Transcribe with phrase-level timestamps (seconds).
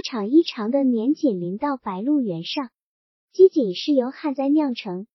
[0.00, 2.70] 一场异常的年景临到白鹿原上。
[3.34, 5.06] 饥馑是由旱灾酿成，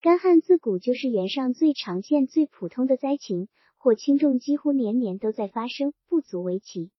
[0.00, 6.90] 干旱自古就是原上最常见、最普通的灾情，或轻重几乎年年都在发生，不足为奇。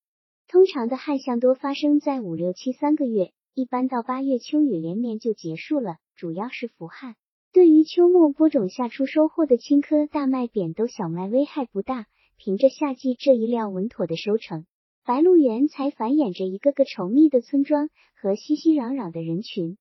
[0.47, 7.15] 通常的旱象多发生在五六七三个月，一般到八月秋雨连绵就结束了，主要是伏旱。
[7.51, 12.05] 对于秋末播种夏初收获的青稞、大麦、扁豆、小麦危害不大。
[12.37, 14.65] 凭着夏季这一料稳妥的收成，
[15.03, 19.77] 白鹿原才繁衍着一个个稠密的村庄和熙熙攘攘的人群。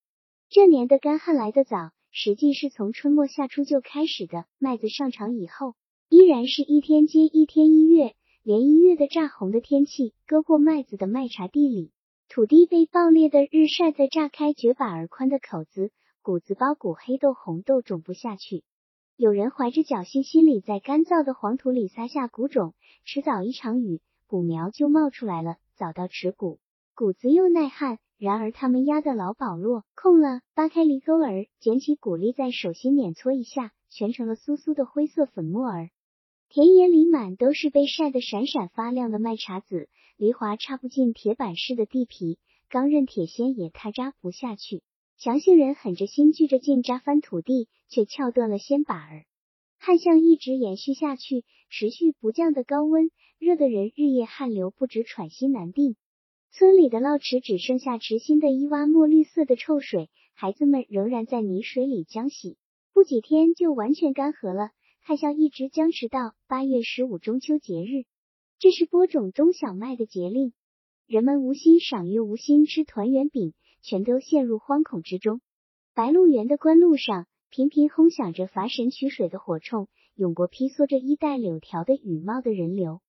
[0.48, 4.46] 这年的干旱来得早，实际是从春末夏初就开始的。
[4.58, 5.74] 麦子上场以后，
[6.08, 10.14] 依然是一天接一天，一月连一月的炸红的天气。
[10.26, 11.92] 割过麦子的麦茬地里，
[12.30, 15.90] 土地被暴烈的日晒在炸开绝把而宽的口子，
[16.22, 18.64] 谷子包谷黑豆红豆种不下去。
[19.16, 22.72] 有人怀着侥幸心理，在干燥的黄土里撒下谷种，
[23.04, 24.00] 迟早一场雨，
[24.30, 26.60] 谷苗就冒出来了，早到持谷，
[26.94, 27.98] 谷子又耐旱。
[28.16, 35.90] 然而他们压得老饱落，空了，扒开犁沟儿，捡起谷粒，在手心碾搓一下，全成了酥酥的灰色粉末儿。
[36.48, 44.84] 田野里满都是被晒得闪闪发亮的麦茬子，犁铧插不进铁板似的地皮，钢刃铁锨也踏扎不下去。
[45.18, 49.24] 强性人狠着心锯着劲扎翻土地，却撬断了先把儿。
[49.80, 55.96] 旱象一直延续下去，持续不降的高温，热的人日夜汗流不止，喘息难定。
[56.52, 62.58] 村里的涝池只剩下池心的一洼墨绿色的臭水，孩子们仍然在泥水里浆洗，
[62.92, 64.72] 不几天就完全干涸了。
[65.00, 68.04] 旱象一直僵持到八月十五中秋节日，
[68.58, 70.52] 这是播种冬小麦的节令，
[71.06, 73.54] 人们无心赏月，无心吃团圆饼。
[73.82, 75.40] 全都陷入惶恐之中。
[75.94, 83.00] 白鹿原的官路上，频频轰响着伐神取水的火铳，涌过披缩着衣带柳条的雨帽的人流。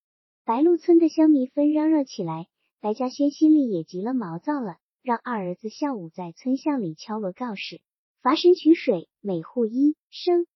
[0.43, 2.47] 白鹿村的乡民纷嚷嚷起来，
[2.79, 7.79] 白嘉轩心里也急了毛躁了，让二儿子孝武在村巷里敲锣告示：
[8.23, 10.47] 罚神取水，每户一升。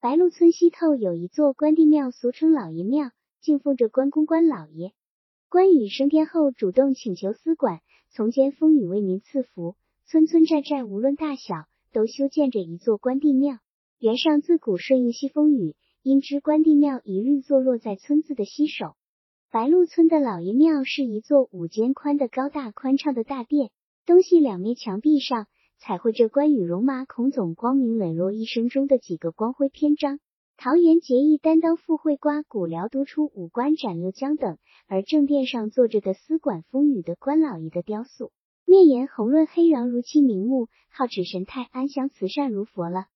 [0.00, 3.10] 白鹿村西头有一座关帝庙，俗称老爷庙，
[3.42, 4.92] 敬奉着关公关老爷。
[5.50, 7.80] 关羽升天后，主动请求司管。
[8.08, 9.76] 从间风雨为民赐福，
[10.06, 13.58] 村村寨寨无论大小，都修建着一座关帝庙。
[13.98, 18.94] 原上自古顺应西风雨，因知关帝庙一律坐落在村子的西首。
[19.56, 23.70] 白鹿村的老爷庙是一座五间宽的高大宽敞的大殿，
[24.04, 25.46] 东西两面墙壁上
[25.78, 30.20] 彩绘着关羽戎马孔总光明磊落一生中的几个光辉篇章。
[30.58, 34.58] 桃园结义担当副会瓜，古辽督出五官斩六将等，
[34.88, 38.32] 而正殿上坐着的司管风雨的关老爷的雕塑，
[38.66, 43.06] 面颜红润黑瓤如漆明目，好齿神态安详慈善如佛了。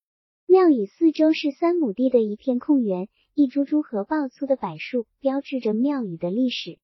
[0.46, 3.08] 庙宇四周是三亩地的一片空园，
[3.40, 6.78] 一株株和抱粗的柏树标志着庙宇的历史。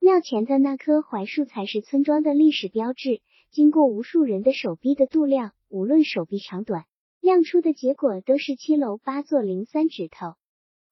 [0.00, 3.20] 庙前的那棵槐树才是村庄的历史标志，
[3.50, 6.86] 经过无数人的手臂的度量，无论手臂长短。
[7.20, 10.36] 亮出的结果都是七楼八座零三指头。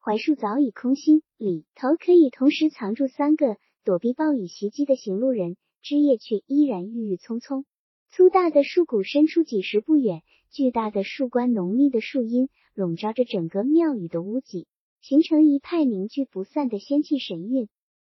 [0.01, 7.65] 槐树早已空心，里头可以同时藏住三个躲避暴雨袭击的行路人，枝叶却依然郁郁葱葱。
[8.11, 14.67] 粗大的树骨伸出几十步远，巨大的树冠浓密的树荫笼罩着整个庙宇的屋脊，
[15.01, 17.69] 形成一派凝聚不散的仙气神韵。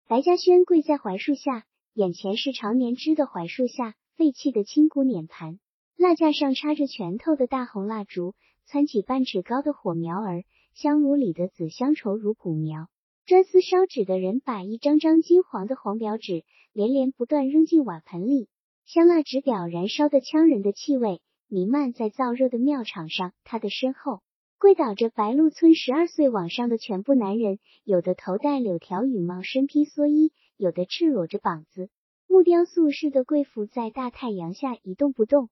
[0.08, 5.60] 白嘉轩跪在槐树下，眼前是常年枝的槐树下废弃的青骨碾盘。
[5.96, 8.34] 蜡架上插着拳头的大红蜡烛，
[8.66, 12.88] 蹿起半尺高的火苗儿，香炉里的紫香稠如骨苗。
[13.26, 18.48] 专司烧纸的人把一张张金黄的黄表纸连连不断扔进瓦盆里，
[18.86, 23.34] 香蜡纸表燃烧的呛人的气味弥漫在燥热的庙场上。
[23.44, 24.22] 他的身后
[24.60, 31.90] 跪倒着白鹿村十二岁往上的全部男人，有的头戴柳条羽帽，身披蓑衣，有的赤裸着膀子，
[32.28, 35.48] 木雕塑似的跪伏在大太阳下一动不动。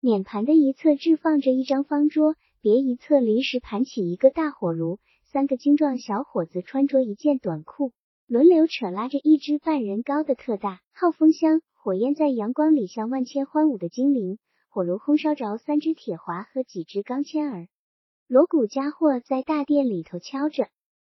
[0.00, 4.98] 碾盘的一侧置放着一张方桌，别一侧临时盘起一个大火炉。
[5.22, 7.92] 三个精壮小伙子穿着一件短裤，
[8.26, 14.40] 轮流扯拉着一只半人高的特大号风箱，火焰在阳光里像万千欢舞的精灵。
[14.68, 17.68] 火炉烘烧着三只铁华和几只钢签儿，
[18.28, 20.68] 锣鼓家伙在大殿里头敲着。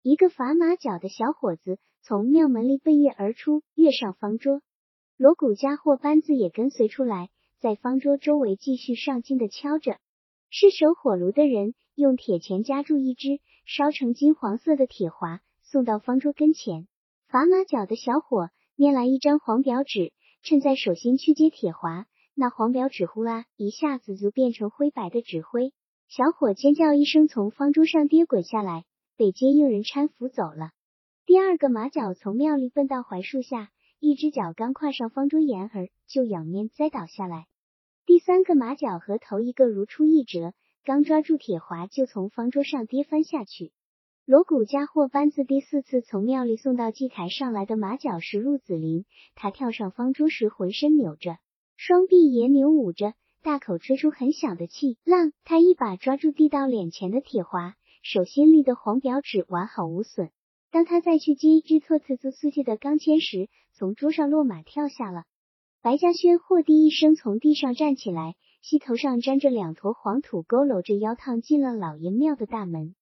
[0.02, 4.62] 一个砝码脚的小伙子从庙门里奔跃而出，跃上方桌，
[5.18, 7.30] 锣鼓家伙班子也跟随出来。
[7.60, 9.98] 在方桌周围继续上劲的敲着，
[10.50, 16.88] 是守火炉的人用铁钳夹住一只烧成金黄色的铁华，送到方桌跟前。
[17.30, 20.14] 砝码脚的小伙捏来一张黄表纸，
[20.44, 22.06] 趁在手心去接铁华，
[22.36, 25.74] 那黄表纸呼啦一下子就变成灰白的纸灰。
[26.14, 28.84] 小伙尖叫一声，从方桌上跌滚下来，
[29.16, 30.72] 被接应人搀扶走了。
[31.26, 33.70] 第二个马脚从庙里奔到槐树下。
[34.02, 37.46] 一只脚刚跨上方桌沿儿，就仰面栽倒下来。
[38.06, 40.54] 第三个马脚和头一个如出一辙，
[40.84, 43.72] 刚抓住铁华，就从方桌上跌翻下去。
[44.26, 51.38] 锣鼓家伙班子第四次从庙里送到祭台上来的马脚是陆子霖，他跳上方桌时浑身扭着，
[51.78, 53.14] 双臂也扭舞着，
[53.44, 55.34] 大口吹出很响的气浪。
[55.44, 60.30] 他一把抓住递到脸前的铁华，手心里的黄表纸完好无损。
[60.70, 65.24] 当他再去接一只错次子碎的钢签时，从桌上落马跳下了。
[65.82, 72.94] 白嘉轩霍地一声从地上站起来，膝头上沾着两坨黄土，佝偻着腰趟进了老爷庙的大门。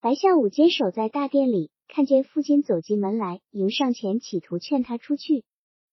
[0.00, 5.44] 白孝武坚守在大殿里，看见父亲走进门来，迎上前企图劝他出去。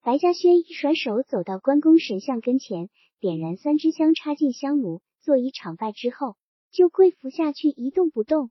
[0.04, 2.90] 白嘉轩一甩手走到关公神像跟前，
[3.22, 6.38] 点燃三支香，插进香炉，做一场拜之后，
[6.72, 8.50] 就跪伏下去一动不动。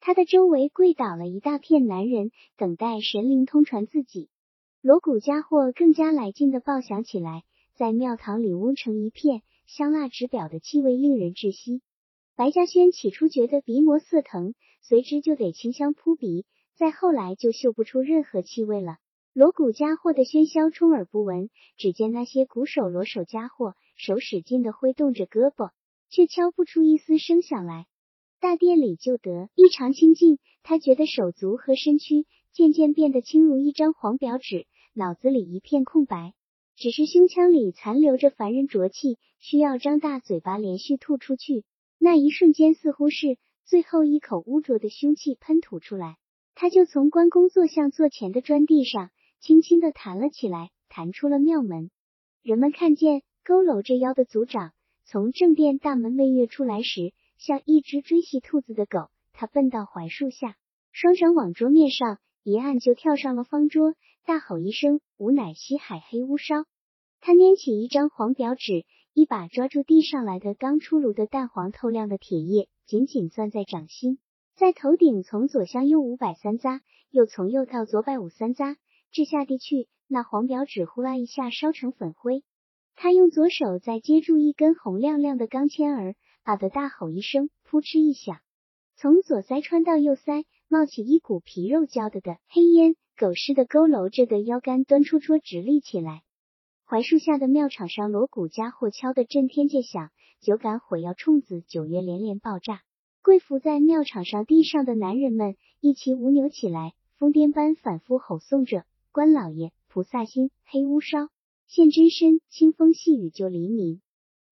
[0.00, 4.30] 他的周围跪倒了一大片男人，等待神灵通传自己。
[4.80, 7.42] 锣鼓家伙更加来劲的爆响起来，
[7.74, 11.82] 在庙堂里嗡成一片，香蜡纸表的气味令人窒息。
[12.36, 18.96] 白嘉轩起初觉得鼻膜涩疼，随之就得清香扑鼻，再后来就嗅不出任何气味了。
[19.34, 25.70] 锣鼓家伙的喧嚣充耳不闻，只见那些鼓手锣手家伙手使劲的挥动着胳膊，
[26.08, 27.86] 却敲不出一丝声响来。
[28.38, 36.34] 大殿里就得异常清静，他觉得手足和身躯渐渐变得轻如一张黄表纸，脑子里一片空白，
[36.76, 41.64] 只是胸腔里残留着凡人浊气，需要张大嘴巴连续吐出去。
[41.98, 46.18] 那一瞬间，似乎是最后一口污浊的凶气喷吐出来，
[46.54, 49.10] 他就从关公坐像座前的砖地上
[49.40, 51.90] 轻轻的弹了起来，弹出了庙门。
[52.42, 54.72] 人们看见佝偻着腰的族长
[55.04, 59.08] 从正殿大门内跃出来时，像一只追戏兔子的狗。
[59.32, 60.56] 他奔到槐树下，
[60.90, 63.94] 双掌往桌面上一按，就跳上了方桌，
[64.24, 66.64] 大吼一声：“吾乃西海黑乌烧！”
[67.22, 68.84] 他拈起一张黄表纸。
[69.14, 74.18] 一把抓住地上来的刚出炉的淡黄透亮的铁叶，紧紧攥在掌心，
[74.56, 78.76] 在头顶从左向右五百三匝，又从右到左百五三匝，
[79.12, 79.88] 掷下地去。
[80.08, 82.42] 那黄表纸呼啦一下烧成粉灰。
[82.98, 88.38] 他用左手再接住一根红亮亮的钢签儿，啊的大吼一声，扑哧一响，
[88.96, 96.22] 从左腮穿到右腮，冒起一股皮肉焦的的黑烟，狗似的佝偻着的腰杆端出桌直立起来。
[96.86, 100.10] 槐树下的庙场上，锣鼓家伙敲得震天界响，
[100.40, 102.80] 酒杆火药冲子九月连连爆炸。
[103.22, 111.28] 跪伏在庙场上地上的男人们一齐舞扭起来，疯癫般反复吼诵着：“关老爷，菩萨心，黑乌烧，
[111.66, 114.00] 现真身，清风细雨救黎明。”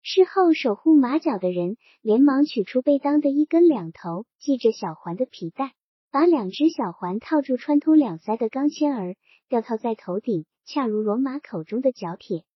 [0.03, 5.73] 事后守护马脚的人连忙取出被当的一根两头系着小环的皮带，
[6.11, 9.17] 把两只小环套住穿通两腮的钢签儿，
[9.49, 10.45] 吊套在头顶。
[10.67, 12.47] 恰如罗马口中的角铁，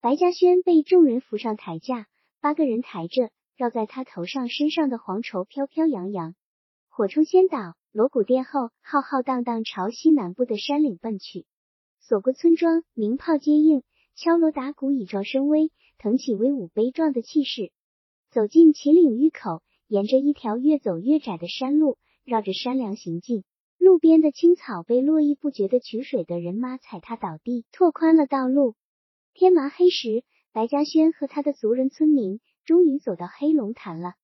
[0.00, 2.06] 白嘉轩被众人扶上台架，
[2.40, 6.36] 八个人抬着，绕在他头上身上的黄绸飘飘扬扬。
[6.88, 11.44] 火冲先倒，锣鼓殿后，浩浩荡荡朝西南部的山岭奔去。
[11.98, 13.82] 所过村庄，鸣炮接应，
[14.18, 17.70] 敲锣打鼓以壮声威，腾起威武悲壮的气势。
[18.30, 23.44] 走进秦岭峪口，沿着一条越走越窄的山路，绕着山梁行进。
[23.76, 28.74] 路边的青草被络绎不绝的取水的人马踩踏倒地，拓宽了道路。
[29.34, 34.14] 天麻黑时，白嘉轩和他的族人村民终于走到黑龙潭了。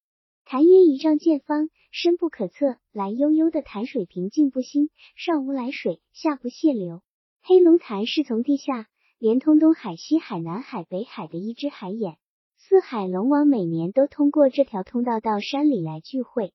[0.46, 7.02] 潭约一丈见方，深不可测，蓝悠悠的潭水平静不兴，上无来水，下不泄流。
[7.42, 8.86] 黑龙潭是从地下
[9.22, 12.16] 连通东海、西海、南海、北海的一只海眼，
[12.56, 16.52] 四海龙王每年都通过这条通道到山里来聚会。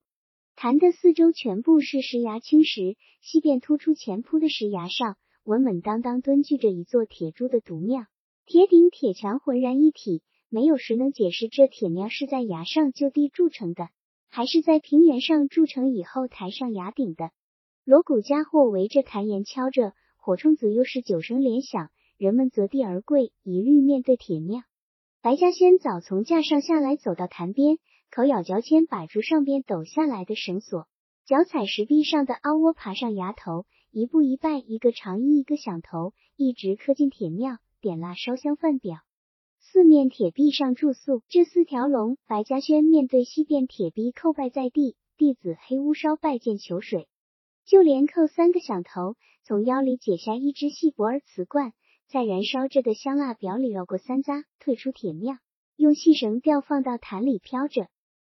[0.57, 8.03] 潭的四周全部是石崖青石，西边突出前铺的石崖上，稳稳当当蹲踞着一座铁铸的独庙，
[8.45, 10.21] 铁顶铁墙浑然一体。
[10.49, 13.87] 没有谁能解释这铁庙是在崖上就地筑成的，
[14.27, 17.31] 还是在平原上筑成以后抬上崖顶的。
[17.85, 24.61] 锣鼓家伙围着坛檐敲着，火冲子又是九声连响，人们择地而跪，一律面对铁庙。
[25.21, 27.77] 白嘉轩早从架上下来，走到坛边。
[28.09, 30.87] 口咬脚签，把住上边抖下来的绳索，
[31.25, 38.97] 脚踩石壁上的凹窝，爬上崖头，一步一拜，一个长揖，一个响头，一直磕进铁庙，点蜡烧香饭表。
[39.59, 47.07] 四面铁壁上住宿这四条龙，白嘉轩面对西边铁壁叩拜在地，弟子黑乌烧拜见求水，
[47.65, 51.73] 就连叩三个响头，从腰里解下一只细脖儿瓷罐，
[52.07, 55.35] 在燃烧着的香蜡表里绕过三匝，退出铁庙，
[55.75, 57.89] 用细绳吊放到坛里飘着。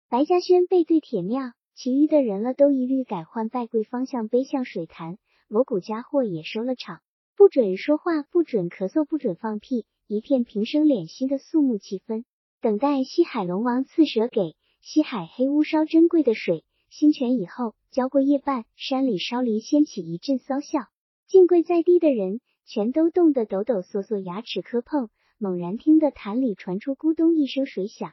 [0.09, 5.19] 白嘉轩背对铁庙，其余的人了都一律改换拜跪方向，背向水潭。
[5.49, 7.01] 锣鼓家伙也收了场。
[7.37, 12.23] 不准说话，不准咳嗽，不准放屁，一片平生敛息的肃穆气氛。
[12.61, 20.87] 等待西海龙王赐蛇给西海黑巫烧珍贵的水星泉以后，交过夜半，山里烧林掀起一阵骚笑，
[21.27, 25.09] 敬跪在地的人全都冻得抖抖嗦嗦，牙齿磕碰。
[25.39, 28.13] 猛然听得坛里传出咕咚一声水响，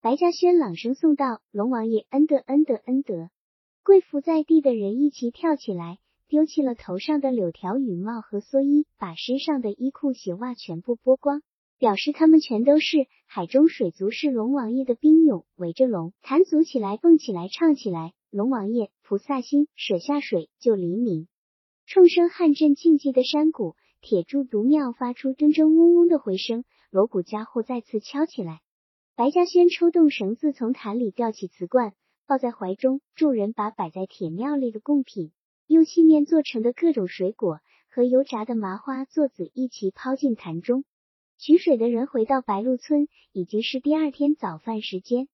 [0.00, 3.30] 白嘉轩朗声送道：“龙王爷恩德恩德恩德！”
[3.82, 11.42] 跪伏在地的人一齐跳起来，丢弃了头上的柳条羽帽和蓑衣，把身上的衣裤鞋袜全部剥光。
[11.78, 18.12] 表示他们全都是海中水族，是龙王爷的兵勇，围着龙坛组起来，蹦起来，唱起来。
[18.30, 21.28] 龙王爷菩萨心，舍下水救黎民。
[21.86, 28.60] 冲声撼震静寂的山谷，铁柱独庙发出铮铮嗡嗡的回声，锣鼓家伙再次敲起来。
[29.16, 31.92] 白嘉轩抽动绳子，从坛里吊起瓷罐，
[32.26, 33.00] 抱在怀中。
[33.16, 35.32] 众人把摆在铁庙里的贡品，
[35.66, 37.58] 用细面做成的各种水果
[37.90, 40.84] 和油炸的麻花做子一起抛进坛中。
[41.36, 45.28] 取水的人回到白鹿村，已经是第二天早饭时间。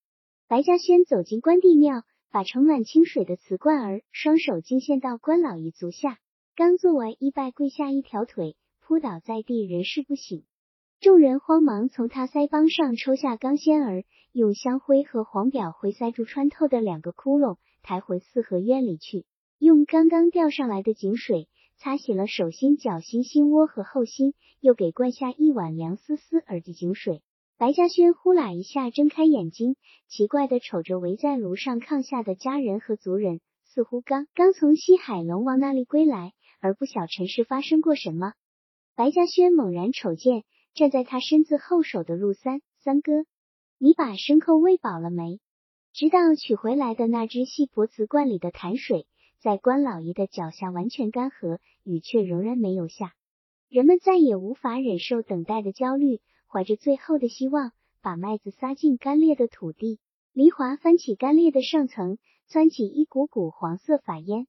[0.49, 6.18] 白嘉轩走进关帝庙，把盛满清水的瓷罐儿双手敬献到关老爷足下。
[6.56, 10.44] 刚做完一拜，跪下一条腿扑倒在地，人事不省。
[11.00, 19.26] 众人慌忙从他腮帮上抽下钢仙儿，用香灰和黄表灰塞住穿透的两个窟窿，抬回四合院里去，
[19.58, 21.49] 用刚刚吊上来的井水。
[21.76, 27.20] 擦洗了手心、脚心、心窝和后心，又给灌下一碗凉丝丝儿的井水。
[27.58, 29.75] 白嘉轩呼啦一下睁开眼睛，
[30.06, 36.32] 奇怪的瞅着围在炉上炕下的家人和族人，似乎刚刚从西海龙王那里归来，
[36.64, 38.33] 而不晓尘世发生过什么。
[38.94, 43.26] 白嘉轩猛然瞅见站在他身子后手的陆三三哥，
[43.76, 45.40] 你把牲口喂饱了没？
[45.92, 49.06] 直到取回来的那只细脖子罐里的潭水。
[49.40, 53.12] 在关老爷的脚下完全干涸，雨却仍然没有下。
[53.68, 60.00] 人们再也无法忍受等待的焦虑，怀着最后的希望，把麦子撒进干裂的土地。
[60.33, 62.16] 黎华翻起干裂的上层，
[62.47, 64.47] 窜起一股股黄色法烟。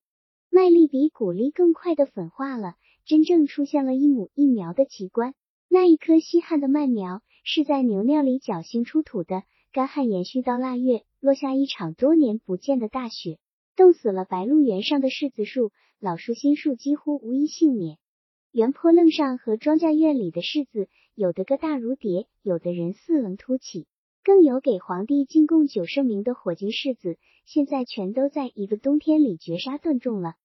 [0.55, 5.35] 麦粒比谷粒更快的粉化了，真正出现了一亩一苗的奇观。
[5.67, 9.43] 那一颗稀罕的麦苗，是在牛尿里侥幸出土的。
[9.73, 13.37] 干旱延续到腊月，落下一场多年不见的大雪。
[13.75, 17.97] 冻死了白鹿原上的柿子树，老树、新树几乎无一幸免。
[18.53, 23.87] 原坡楞上和庄稼院里的柿子，有的个大如碟，有的人四棱凸起，
[24.23, 30.35] 更有给皇帝进贡九圣名的火晶柿子，现在全都在一个冬天里绝杀断种了。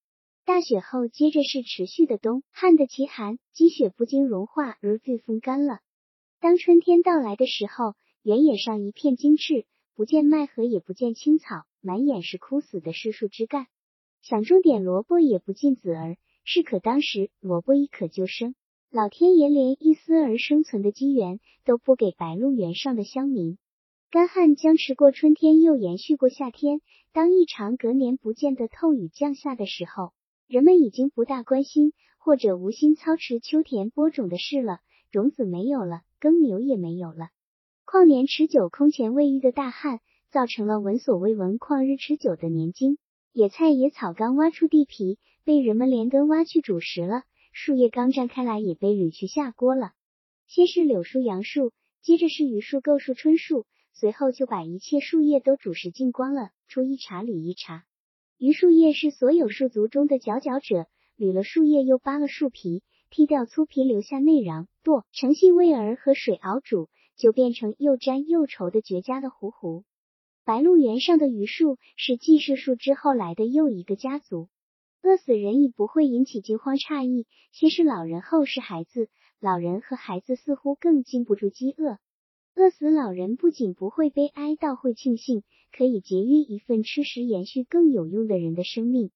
[0.43, 5.79] 大雪后，接着是持续的冬旱的奇寒，积雪不经融化而被风干了。
[6.39, 7.93] 当春天到来的时候，
[8.23, 11.63] 原野上一片金赤，不见麦禾，也不见青草。
[11.79, 13.65] 满眼是枯死的柿树枝干，
[14.21, 18.53] 想种点萝卜也不进籽儿，是可当时萝卜一可就生。
[18.91, 23.57] 老天爷连一丝儿生存的机缘都不给白鹿原上的乡民。
[24.11, 26.81] 干旱僵持过春天，又延续过夏天。
[27.13, 30.13] 当一场隔年不见的透雨降下的时候，
[30.51, 34.79] 人们已经不大关心或者无心操持秋田播种的事了。
[35.09, 37.29] 种子没有了，耕牛也没有了。
[37.85, 40.01] 旷年持久、空前未遇的大旱。
[40.29, 42.97] 造成了闻所未闻、旷日持久的年金。
[43.31, 47.21] 野菜、野草刚挖出地皮，被人们连根挖去煮食了；
[47.53, 49.93] 树叶刚绽开来，也被捋去下锅了。
[50.47, 56.51] 先是柳树、杨树，接着是榆树、构树、椿树，随后就把一切树叶都煮食尽光了。
[56.67, 57.85] 出一茬，里一茬。
[58.41, 62.81] 榆树叶是所有树族中的佼佼者，捋了树叶，又扒了树皮，
[63.11, 69.83] 剔掉粗皮，留下内瓤，剁成细味儿，和水熬煮，就变成又粘又稠的绝佳的糊糊。
[70.43, 74.49] 白鹿原上的榆树是季氏树之后来的又一个家族。
[75.03, 79.07] 饿死人已不会引起惊慌诧异，先是老人，后是孩子。
[79.39, 81.99] 老人和孩子似乎更禁不住饥饿。
[82.55, 85.43] 饿死老人不仅不会悲哀，倒会庆幸
[85.75, 89.11] 可以节约一份吃食延续更有用的人的生命。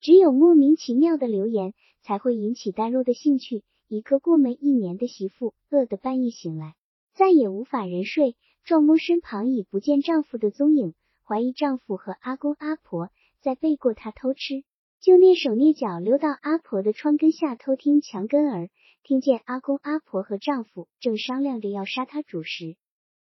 [0.00, 3.62] 只有莫名其妙的流言才会引起呆若的兴趣。
[3.88, 6.74] 一个过门一年的媳妇，饿得半夜醒来，
[7.14, 8.36] 再也无法人睡。
[8.64, 13.10] 撞摸身旁已不见丈夫的踪影，怀疑丈夫和阿公阿婆
[13.40, 14.64] 在背过她偷吃，
[15.00, 18.68] 就蹑手蹑脚溜到阿婆的窗根下偷听墙根儿，
[19.04, 22.76] 听见阿公阿婆和丈夫正商量着要杀她主食。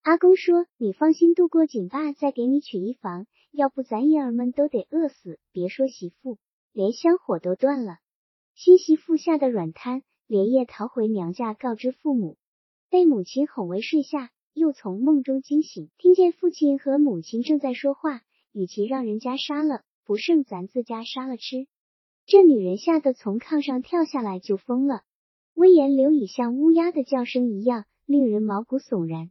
[0.03, 5.39] 阿公说：“你放心度过井坝，再给你娶一房，要不咱爷儿们都得饿死。
[5.53, 6.39] 别说媳妇，
[6.73, 7.99] 连香火都断了。”
[8.57, 12.39] 新媳妇吓得软瘫，连夜逃回娘家告知父母，
[12.89, 14.31] 被母亲哄为睡下。
[14.55, 21.67] 又从梦中惊醒，听见父亲和母亲正在说话，与其让人家杀了，不剩咱自家杀了吃。
[22.27, 25.03] 这女人吓得从炕上跳下来就疯了。
[25.55, 29.31] 威严流已像乌鸦的叫声一样，令人毛骨悚然。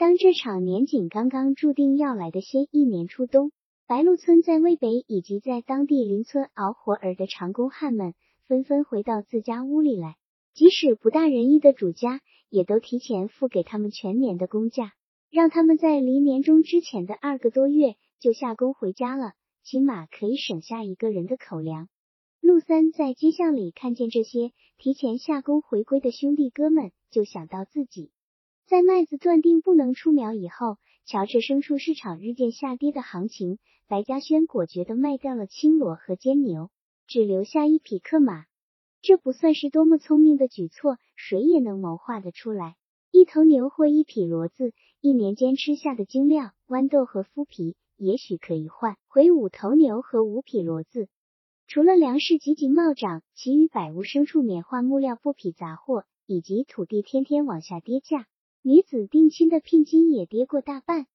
[0.00, 3.52] 当这场年景刚刚注定要来的先一年初冬，
[3.86, 8.14] 白鹿村在渭北以及在当地邻村熬活儿的长工汉们
[8.48, 10.16] 纷纷回到自家屋里来，
[10.54, 14.94] 即使不大仁义的主家，也都提前付给他们全年的工价，
[15.30, 21.90] 让他们在离年终之前的二个多月就下工回家了，起码可以省下一个人的口粮。
[22.40, 28.10] 陆三在街巷里看见这些提前下工回归的兄弟哥们，就想到自己
[28.70, 33.58] 在麦子断定不能出苗以后，瞧着牲畜市场日渐下跌的行情。
[33.88, 36.70] 白嘉轩果决的卖掉了青骡和坚牛，
[37.08, 38.44] 只留下一匹克马。
[39.02, 42.76] 这不算是多么聪明的举措，谁也能谋划得出来。
[43.10, 51.08] 一头牛或一匹骡子，一年间吃下的精料、豌豆和麸皮，也许可以换回五头牛和五匹骡子。
[51.66, 58.28] 除了粮食急急冒涨，其余百物牲畜、棉花、木料、布匹、杂货，以及土地天天往下跌价，
[58.62, 61.06] 女子定亲的聘金也跌过大半。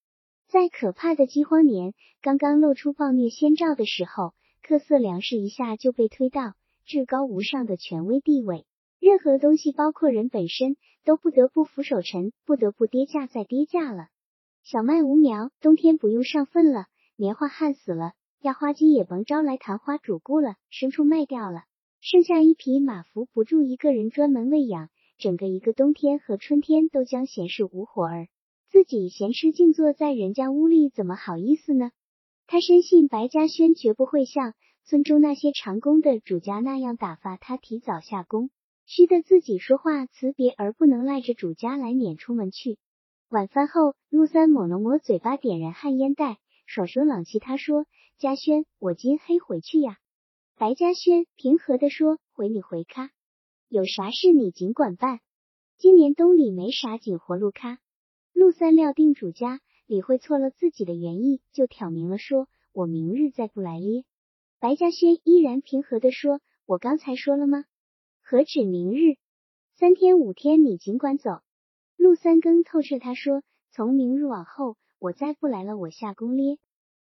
[0.48, 4.34] 在可怕的饥荒年刚刚露出暴虐先兆的时候，
[4.68, 6.54] 各色粮食一下就被推到
[6.86, 8.66] 至高无上的权威地位。
[9.00, 14.08] 任何东西，包括人本身，都不得不俯首臣，不得不跌价再跌价了。
[14.64, 16.86] 小麦无苗，冬天不用上粪了；
[17.16, 20.56] 棉花旱死了，压花机也甭招来昙花主顾了。
[20.72, 21.66] 牲畜卖掉了，
[22.02, 28.28] 剩下一匹马扶不住一个人专门喂养，整个一个冬天和春天都将闲适无活儿。
[28.70, 31.92] 自己闲吃静坐在人家屋里，怎么好意思呢？
[32.48, 34.54] 他深信白嘉轩绝不会像
[34.84, 38.50] 村中那些长工的主家那样打发他提早下工，
[38.86, 42.78] 虚的自己说话辞别而不能赖着主家来撵出门去。
[43.30, 47.40] 晚饭后，陆三抹了抹嘴巴，点燃旱烟袋，爽声朗气。
[47.40, 47.86] 他说
[48.20, 49.98] ：“嘉轩，我今黑回去呀。”
[50.56, 53.10] 白嘉轩平和的说：“回你回咖，
[53.70, 55.20] 有啥事你尽管办。
[55.78, 57.80] 今年冬里没啥紧活路咖。”
[58.34, 64.04] 陆三料定主家理会错了自己的原意，就挑明了说：“我明日再不来咧。”
[64.60, 67.66] 白嘉轩依然平和的说：“我刚才说了吗？
[68.22, 69.18] 何止明日，
[69.76, 71.40] 三天五天你尽管走。”
[71.98, 76.58] 陆三更透彻，他说：“从明日往后，我再不来了，我下工咧。”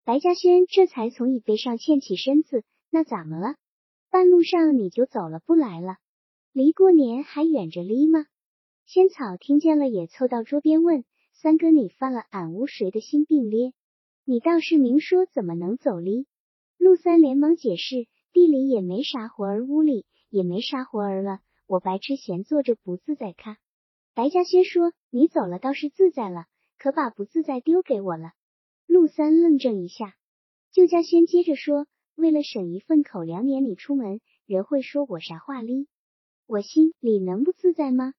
[0.04, 3.56] 白嘉轩这才从椅背上欠起身子：“那怎么了？
[4.10, 5.96] 半路上你就走了，不来了？
[6.52, 8.26] 离过年还远着哩吗？”
[8.86, 11.04] 仙草听见了，也凑到桌边问。
[11.32, 13.72] 三哥，你犯了俺屋谁的心病咧？
[14.24, 16.26] 你倒是明说，怎么能走哩？
[16.78, 23.56] 陆三连忙解释，地里也没啥活儿，屋里也没啥活儿了，我白吃闲坐着不自在咖。
[24.14, 26.44] 白嘉轩说，你走了倒是自在了，
[26.78, 28.32] 可把不自在丢给我了。
[28.86, 30.14] 陆三愣怔一下，
[30.70, 35.88] 就嘉轩接着说，为了省一份口粮，撵你出门，人会说我啥话哩？
[36.46, 38.14] 我心里能不自在吗？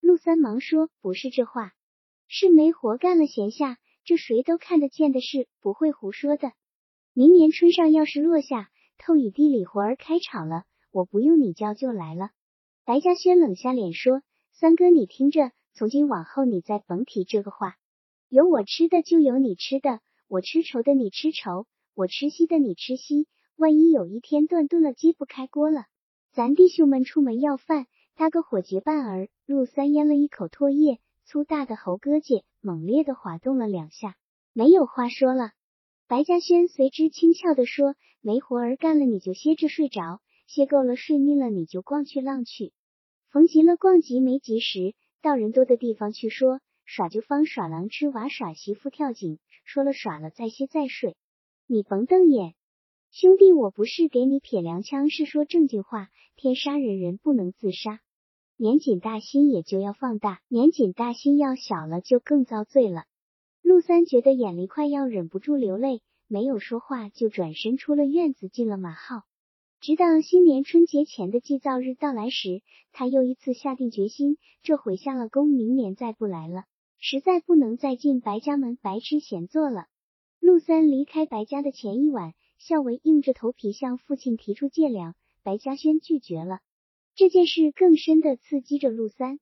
[0.00, 1.72] 陆三忙说，不是这话。
[2.28, 6.52] 是没活干了，闲下，这谁都看得见的事，不会胡说的。
[7.12, 12.30] 明年春上要是落下，透雨地里活儿开场了，我不用你叫就来了。
[12.84, 17.76] 白嘉轩冷下脸说：“三哥，你听着，从今往后你再甭提这个话。
[18.28, 23.26] 有我吃的就有你吃的，我吃稠的你吃稠，我吃稀的你吃稀。
[23.56, 25.86] 万一有一天断顿了，揭不开锅了，
[26.32, 31.00] 咱弟兄们出门要饭，搭个伙结伴儿。”陆三咽了一口唾液。
[31.24, 34.16] 粗大的喉哥姐猛烈的滑动了两下，
[34.52, 35.52] 没有话说了。
[36.08, 42.72] 白嘉轩随之轻俏的说：“没活儿干了，你就歇着睡着；歇够了，睡腻了，你就逛去浪去。
[43.28, 51.16] 逢急了逛急，没急时到人多的地方去说耍就方耍狼吃娃耍媳妇跳井，说了耍了再歇再睡。
[51.66, 52.54] 你甭瞪眼，
[53.12, 56.10] 兄弟，我不是给你撇凉枪，是说正经话。
[56.36, 58.00] 天杀人，人不能自杀。”
[58.56, 63.06] 年仅大心也就要放大，年仅大心要小了就更遭罪了。
[63.62, 69.24] 陆三觉得眼里快要忍不住流泪，没有说话，就转身出了院子，进了马号。
[69.80, 76.62] 直到新年春节前的祭灶日到来时，他又一次下定决心，这回下了工，明年再不来了，
[77.00, 79.86] 实在不能再进白家门白吃闲坐了。
[80.38, 86.60] 陆三离开白家的前一晚，孝为硬着头皮向父亲提出借粮，白嘉轩拒绝了。
[87.14, 89.40] 这件事更深的刺激着陆三。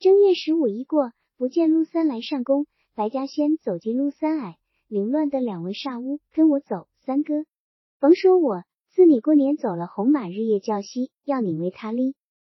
[0.00, 7.44] 正月十五一过，不见陆三来上工，白嘉轩走进陆三矮凌乱的两位煞屋，跟我走，三哥，
[8.00, 12.16] 甭说我，自你过年走了，红马日夜叫息，要你为他哩。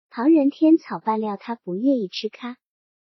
[0.09, 2.57] 旁人添草拌料，他不愿意吃咖。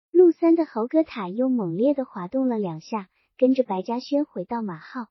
[0.09, 5.05] 陆三的猴哥塔又猛烈的滑动了两下，跟着白嘉轩回到马号。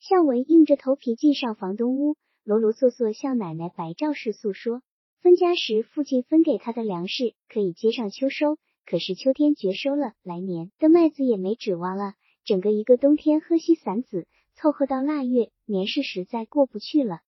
[0.00, 4.82] 向文硬着头皮进上房东屋，啰啰嗦嗦向奶奶白赵氏诉说。
[5.20, 12.14] 分家时，父亲分给他的粮食可以接上秋收，可是秋天绝收了，来年的麦子也没指望了。
[12.44, 17.20] 整个一个冬天喝稀散子，凑合到腊月，年事实在过不去了。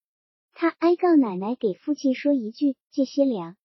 [0.55, 3.57] 他哀告奶奶给父亲说一句：“借些粮。”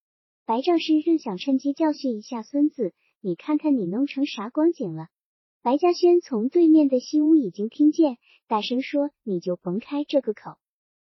[0.45, 5.07] 白丈士日想趁机教训一下孙子：“你看看你弄成啥光景了。”
[5.61, 8.17] 白嘉轩从对面的西屋已经听见，
[8.47, 10.57] 大声说：“你就甭开这个口。”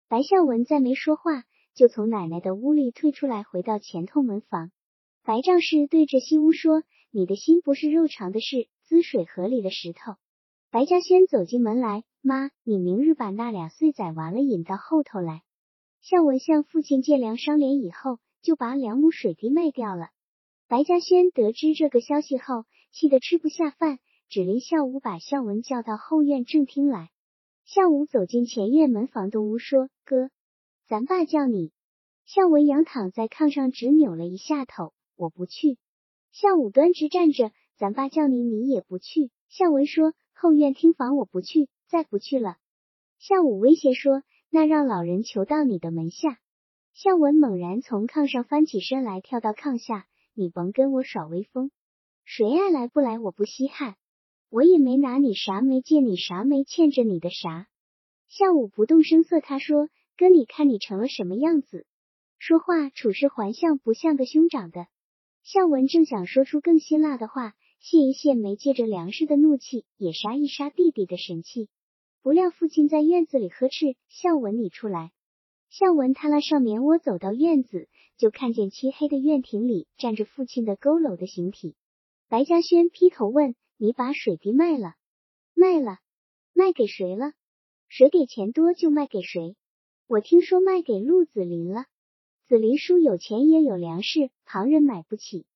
[0.08, 4.70] 白孝文再没说话，就从奶奶的屋里退出来，回到前头门房。
[5.22, 10.14] 白丈士对着西屋说：“你的心不是肉肠的事，滋水河里的石头。”
[10.70, 15.42] 白嘉轩走进门来：“妈，你明日把那俩碎崽完了引到后头来。”
[16.00, 20.08] 孝文向父亲借粮商量以后，就把两亩水地卖掉了。
[20.68, 27.10] 白嘉轩得知这个消息后，气得吃不下饭，只令孝武把孝文叫到后院正厅来。
[27.64, 30.30] 孝武走进前院门房东屋，说：“哥，
[30.86, 31.72] 咱爸叫你。”
[32.26, 35.78] 孝文仰躺在炕上，直扭了一下头：“我不去。”
[36.32, 42.56] 孝武端直站着：“咱爸叫你，你也不去。”孝文说：“后院厅房我不去，再不去了。”
[43.18, 44.22] 孝武威胁说。
[44.50, 46.38] 那让老人求到你的门下。
[46.92, 50.06] 孝文猛然从炕上翻起身来，跳到炕下。
[50.32, 51.72] 你甭跟我耍威风，
[52.24, 53.96] 谁爱来不来我不稀罕，
[54.54, 57.66] 我也没拿你啥，没借你啥，没欠着你的啥。
[58.28, 61.86] 孝武不动声色，他说：“哥，你看你成了什么样子？
[62.38, 64.86] 说话处事还像不像个兄长的？”
[65.42, 71.68] 孝文正想说出更辛辣的话，泄一泄没借着粮食的怒气，也杀一杀弟弟的神气。
[72.22, 75.10] 不料父亲在院子里呵斥：“孝文，你出来！”
[75.68, 81.74] 孝文他拉上棉窝走到院子，就看见漆黑的院庭里站着父亲的佝偻的形体。
[82.28, 84.94] 白嘉轩劈头问：“你把水滴卖了？
[85.54, 85.98] 卖了？
[86.52, 87.32] 卖给谁了？
[87.88, 89.56] 谁给钱多就卖给谁？
[90.06, 91.86] 我听说卖给陆子霖了。
[92.46, 95.46] 子霖叔有钱也有粮食，旁人买不起。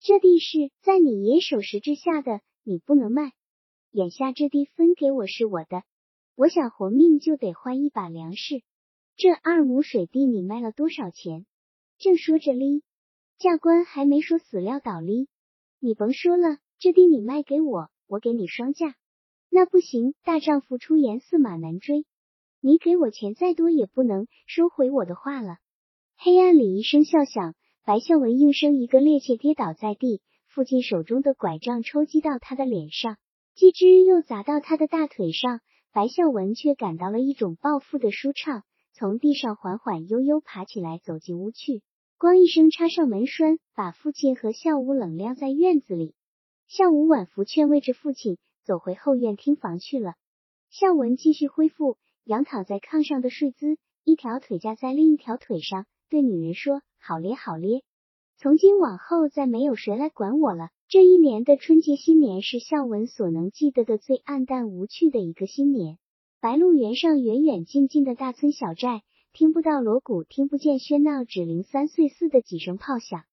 [0.00, 3.32] 这地是在你爷手时之下的，你不能卖。
[3.90, 5.82] 眼下这地分给我是我的。”
[6.36, 8.62] 我想活命就得换一把粮食，
[9.16, 11.46] 这二亩水地你卖了多少钱？
[11.96, 12.82] 正说着哩，
[13.38, 15.28] 教官还没说死撂倒哩，
[15.78, 18.94] 你甭说了，这地你卖给我，我给你双价。
[19.48, 22.04] 那不行，大丈夫出言，驷马难追。
[22.60, 25.56] 你给我钱再多也不能收回我的话了。
[26.18, 27.54] 黑暗里一声笑响，
[27.86, 33.16] 白孝文应声一个趔趄跌倒在地，父亲手中的拐杖抽击到他的脸上，
[33.54, 35.60] 继之又砸到他的大腿上。
[35.90, 41.82] 白孝文却感到了一种报复的舒畅，从地上缓缓悠悠爬起来，走进屋去。
[42.18, 46.14] 咣一声插上门栓，把父亲和孝武冷晾在院子里。
[46.66, 50.14] 孝武婉福劝慰着父亲，走回后院厅房去了。
[50.70, 57.82] 孝文继续恢复仰躺在炕上的睡姿，一条腿架在另一条腿上，对女人说：“好咧，好咧，
[58.38, 65.98] 从今往后再没有谁来管我了。”这一年的春节新年是孝文所能记得的最暗淡无趣的一个新年。
[66.40, 73.24] 白鹿原上远远近近的大村小寨，听不到锣鼓，听不见喧闹，只零三碎四的几声炮响。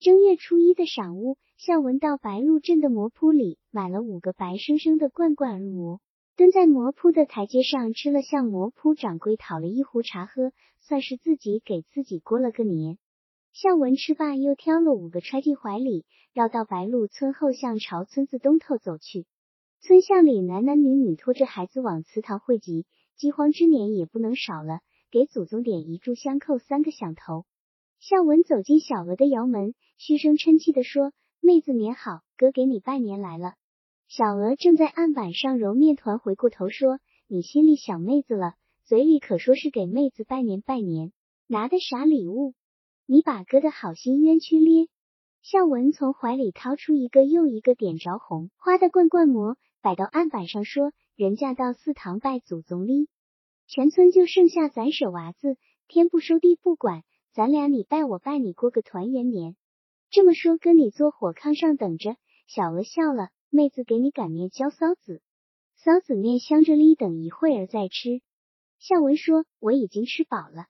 [0.00, 6.02] 正月初一的晌午，孝文到白鹿镇的馍铺里买了五个白生生的罐罐馍，
[6.36, 12.98] 蹲在馍铺的台阶上吃了，向馍铺掌柜讨了一壶茶喝，算是自己给自己过了个年。
[13.54, 19.24] 孝文吃罢，又挑了五个揣进怀里，绕到白鹿村后巷，朝村子东头走去。
[19.80, 22.84] 村巷里男男女女拖着孩子往祠堂汇集，
[23.16, 27.46] 饥荒之年也不能少了，给祖宗点一炷香，叩三个响头。
[28.00, 31.14] 孝文走进小娥的窑门，嘘声嗔气地说
[31.46, 33.52] ：“妹子年好，哥给你拜年来了。”
[34.08, 38.54] 小娥正在案板上揉面团，回过头说：“你心里想妹子了，
[38.84, 41.12] 嘴里可说是给妹子拜年拜年，
[41.46, 42.54] 拿的啥礼物？”
[43.04, 44.88] 你把哥的好心冤屈咧！
[45.42, 53.08] 孝文从怀里掏出一个又一个点着红花的罐罐馍，摆到案板上说：“人家到祠堂拜祖宗哩，
[53.66, 57.02] 全村就剩下咱舍娃子，天不收地不管，
[57.34, 59.56] 咱俩你拜我拜你，过个团圆年。”
[60.14, 62.14] 这么说，跟你坐火炕上等着。
[62.46, 65.20] 小娥笑了，妹子给你擀面浇臊子，
[65.76, 68.22] 臊子面香着哩，等一会儿再吃。
[68.78, 70.66] 孝文说：“我已经吃饱了，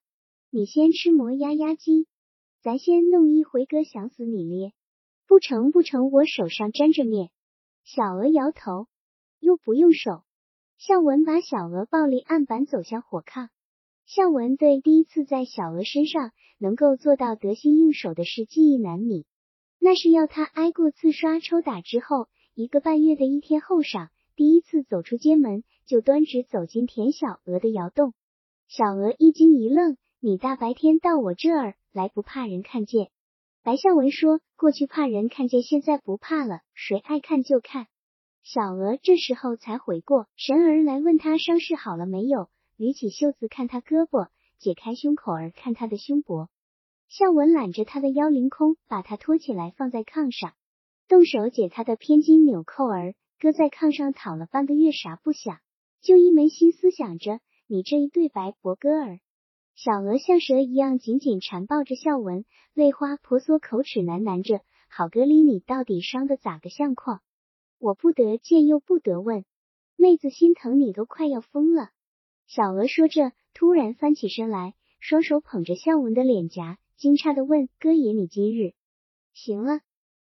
[0.48, 2.06] 你先吃馍压压惊。”
[2.64, 4.72] 咱先弄一回，哥想死你咧！
[5.26, 7.28] 不成不成，我手上沾着面。
[7.84, 8.86] 小娥摇头，
[9.40, 10.22] 又不用手。
[10.78, 13.50] 孝文把小娥抱离案板，走向火炕。
[14.06, 19.26] 孝文对第一次在小娥身上能够做到得心应手的事记忆难泯。
[19.84, 28.14] 那是要他挨过刺刷抽打之后一个半月的一天后晌，第一次走出街门，就端直走进田小娥的窑洞。
[28.66, 33.10] 小娥一惊一愣：“你大白天到我这儿？”来不怕人看见。
[33.62, 37.86] 白孝文说：“过去怕人看见，现在不怕了，谁爱看就看。”
[38.42, 46.48] 小娥这时候才回过神儿来，问他伤势好了没有，捋起袖子看他胳膊，解开胸口儿看他的胸脖。
[47.08, 50.54] 孝文揽着他的腰凌空，把他拖起来放在炕上，
[51.06, 55.58] 动手解他的偏襟纽扣儿，搁在炕上躺了半个月，啥不想，
[56.00, 59.20] 就一门心思想着你这一对白脖哥儿。
[59.76, 67.20] 小娥像蛇一样紧紧缠抱着孝文，泪花婆娑，口齿喃喃着：“好哥哩，你到底伤的咋个相况？
[67.78, 69.44] 我不得见又不得问，
[69.96, 71.90] 妹子心疼你都快要疯了。”
[72.46, 78.74] 小娥说着，突然翻起身来，双手捧着孝文的脸颊，惊诧的问：“哥爷，你今日
[79.32, 79.80] 行了？”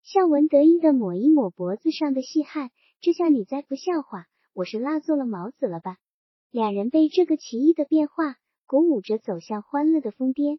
[0.04, 5.97] 孝文得意的抹一抹脖子上的细汗，这下你再不笑话，我是辣做了毛子了吧？
[6.50, 8.36] 两人被这个奇异的变化。
[8.67, 10.58] 鼓舞着走向欢乐的疯癫。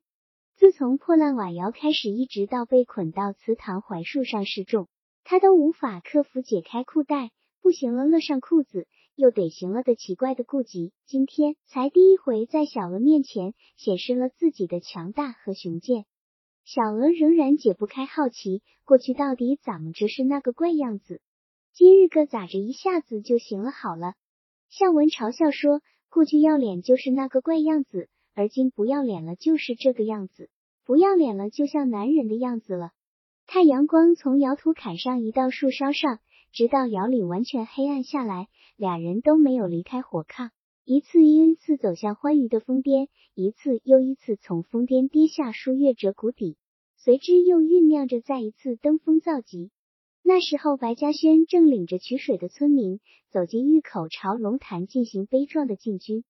[0.57, 4.87] 自从破烂瓦窑开始，一直到被捆到祠堂槐树上示众，
[5.25, 7.31] 他都无法克服解开裤带
[7.63, 10.93] 不行了，勒上裤子又得行了个奇怪的顾忌。
[11.07, 16.05] 今天才第一回在小娥面前显示了自己的强大和雄健。
[16.65, 21.21] 小娥仍然解不开好奇，过去到底怎么着是那个怪样子？
[21.73, 24.15] 今日个咋着一下子就行了好了？
[24.69, 25.81] 向文嘲笑说。
[26.15, 30.51] 过去要脸就是那个怪样子，而今不要脸了就是这个样子，
[30.85, 32.91] 不要脸了就像男人的样子了。
[33.47, 36.19] 太阳光从摇土坎上移到树梢上，
[36.53, 40.51] 直到窑里完全黑暗下来，俩人都没有离开火炕，
[40.85, 46.59] 一次又一次走向欢愉的疯癫，一次又一次从疯癫跌下数月折谷底，
[46.99, 49.71] 随之又酝酿着再一次登峰造极。
[50.23, 56.23] 那时候，白嘉轩正领着取水的村民走进峪口，朝龙潭进行悲壮的进军。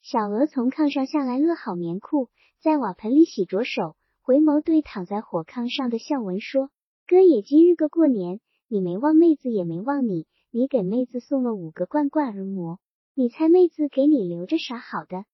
[0.00, 2.30] 小娥从炕上下来，勒好棉裤，
[2.62, 6.70] 在瓦盆里洗着手，回眸对躺在火炕上的孝文说
[7.06, 12.78] ：“哥也今日个过年，你没忘妹子，也没忘你，你给妹子送了五个罐罐儿馍，
[13.14, 15.24] 你猜妹子给你留着啥好的？”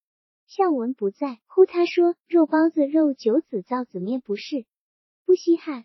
[0.47, 4.67] 孝文不在乎，他说：“肉包子、肉九子、臊子面不是，
[5.25, 5.85] 不稀罕。”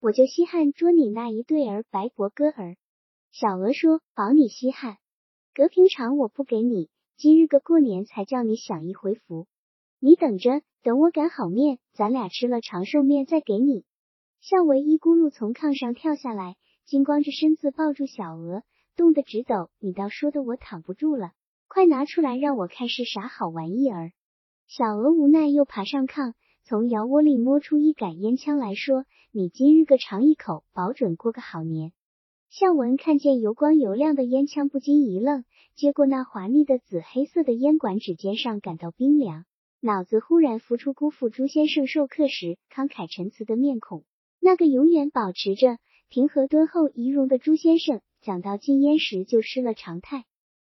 [0.00, 2.76] 我就稀罕捉你那一对儿白脖哥儿。
[3.30, 4.96] 小娥说：“保你稀罕，
[5.54, 9.46] 隔平常我不给你，今日个过年才叫你享一回福。
[10.00, 13.84] 你等着，等我擀好面，咱俩吃了长寿面再给你。”
[14.40, 16.56] 向文一咕噜从炕上跳下来，
[16.90, 18.64] 金光着身子抱住小娥，
[18.96, 19.70] 冻得直抖。
[19.78, 21.30] 你倒说的我躺不住了，
[21.68, 24.10] 快拿出来让我看是啥好玩意儿。
[24.66, 26.32] 小娥无奈又爬上炕。
[26.64, 31.92] 从窑窝里摸出一杆烟枪来说：“你今日个尝一口，保准过个好年。”
[32.50, 35.44] 向文看见油光油亮的烟枪，不禁一愣，
[35.76, 39.44] 接过那滑腻的紫黑色的烟管，指尖上感到冰凉，
[39.78, 44.02] 脑子忽然浮出姑父朱先生授课时慷慨陈词的面孔，
[44.40, 45.78] 那个永远保持着
[46.10, 50.24] 平和敦厚仪容的朱先生，讲到禁烟时就失了常态。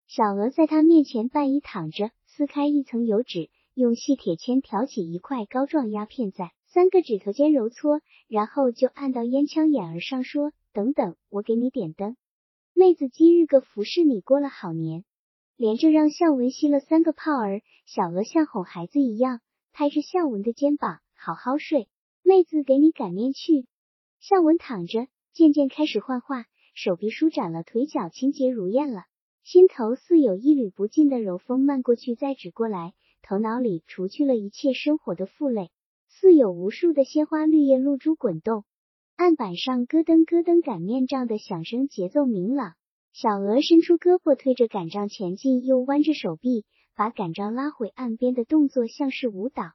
[0.05, 3.49] 小娥在他面前半倚躺着，撕开一层油纸。
[3.73, 12.15] 用细铁签挑起一块膏状鸦片，在三个指头间揉搓，然后就按到烟枪眼儿上，说：“等等，我给你点灯。
[12.75, 15.03] 妹子今日个服侍你过了好年。”
[15.57, 17.63] 连着让孝文吸了三个泡儿。
[17.87, 19.41] 小娥像哄孩子一样
[19.71, 21.89] 拍着孝文的肩膀：“好好睡，
[22.21, 23.65] 妹子给你擀面去。”
[24.21, 29.05] 孝文躺着，渐渐开始幻化，手臂舒展了，腿脚清洁如燕了，
[29.43, 32.93] 心头似有一缕不尽的柔风漫过去，再指过来。
[33.23, 35.71] 头脑里除去了一切生活的负累，
[36.07, 38.63] 似有无数的鲜花绿叶露珠滚动。
[39.15, 42.73] 案板上咯噔咯噔擀面杖的响声节奏明朗。
[43.11, 46.65] 小娥伸出胳膊推着擀杖前进，又弯着手臂
[46.95, 49.71] 把擀杖拉回岸边的动作像是舞蹈。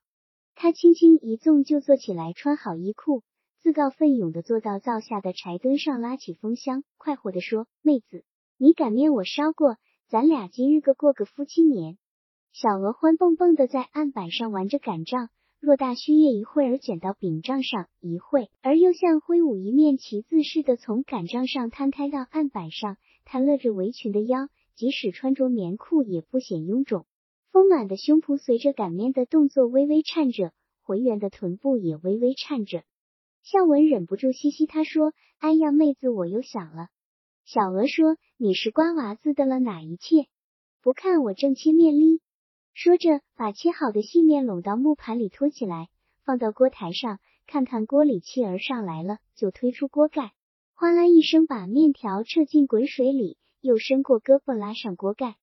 [0.54, 3.22] 他轻轻一纵就坐起来，穿好衣裤，
[3.68, 8.24] 自告奋勇的坐到灶下的柴墩上，拉起风箱，快活的说：“妹子，
[8.56, 9.76] 你擀面我烧过，
[10.08, 11.98] 咱俩今日个过个夫妻年。”
[12.50, 15.28] 小娥欢蹦蹦的在案板上玩着擀杖，
[15.60, 22.96] 偌大须叶一会儿卷到柄杖上，一会儿又像挥舞一面旗子似的从擀杖上摊开到案板上。
[23.26, 27.04] 她勒着围裙的腰，即使穿着棉裤也不显臃肿，
[27.52, 32.82] 丰满的胸脯随着擀面的动作微微颤着，浑圆的臀部也微微颤着。
[33.50, 36.88] 向文忍不住嘻嘻，他说：“哎呀，妹子，我又想了。”
[37.48, 40.26] 小娥说：“你是瓜娃子的了哪一切？
[40.82, 42.20] 不看我正切面哩。”
[42.76, 45.88] 说着，把切好的细面拢到木盘里托起来，
[46.26, 50.32] 放到锅台上，看看锅里气儿上来了，就推出锅盖，
[50.74, 55.36] 哗啦一声把面条撤进滚水里，又伸过胳膊拉上锅盖。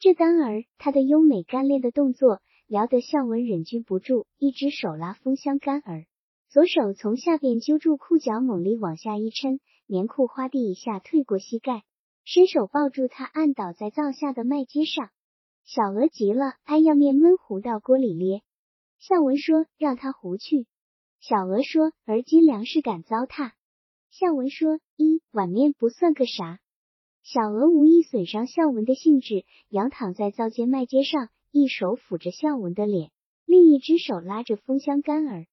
[0.00, 6.04] 这当儿，他的优美干练的动作，撩得孝文忍俊不住，一只手拉风箱干儿，
[6.54, 11.82] 左手从下边揪住裤脚，猛力往下一抻，棉裤哗地一下退过膝盖，
[12.22, 15.10] 伸手抱住他，按倒在灶下的麦秸上。
[15.64, 18.42] 小娥急了，挨要面闷糊到锅里咧。
[19.00, 20.68] 孝文说：“让他糊去。”
[21.18, 23.50] 小娥说：“而今粮食敢糟蹋。”
[24.12, 26.60] 孝文说：“一碗面不算个啥。”
[27.24, 33.10] 小娥无意损伤孝文的兴致，仰躺在灶间麦秸上，一手抚着孝文的脸，
[33.44, 35.46] 另一只手拉着风箱杆儿。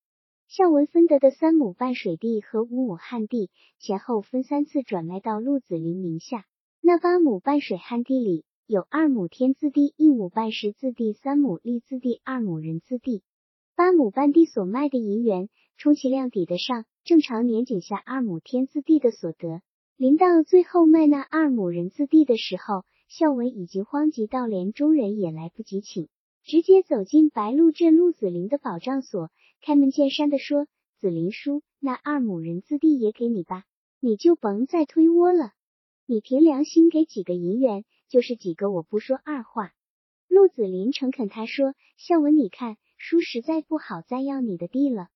[0.54, 6.46] 孝文分得的三亩半水地和五亩旱地，前后分三次转卖到陆子霖名下。
[6.82, 13.24] 那八亩半水旱地里，有二亩天字地，一亩半石字地，三亩立字地，二亩人字地。
[13.78, 19.62] 八亩半地所卖的银元，充其量抵得上正常年景下二亩天字地的所得。
[19.96, 26.10] 临到最后卖那二亩人字地的时候，孝文已经慌急到连中人也来不及请，
[26.44, 29.30] 直接走进白鹿镇陆子霖的保障所，
[29.62, 30.67] 开门见山的说
[31.00, 33.63] ：“子林叔，那二亩人字地也给你吧，
[34.00, 35.54] 你就甭再推窝了。
[36.06, 39.71] 你凭良心给几个银元，就是几个，我不说二话。”
[40.28, 45.08] 陆子霖诚恳他说：“孝文，你看。”叔实在不好再要你的地了，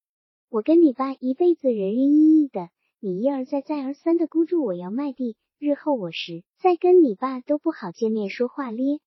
[0.48, 8.98] 我跟你爸一辈子仁仁义义的，你一而再再而三的孤注我要卖地，日后我实在跟你爸都不好见面说话咧。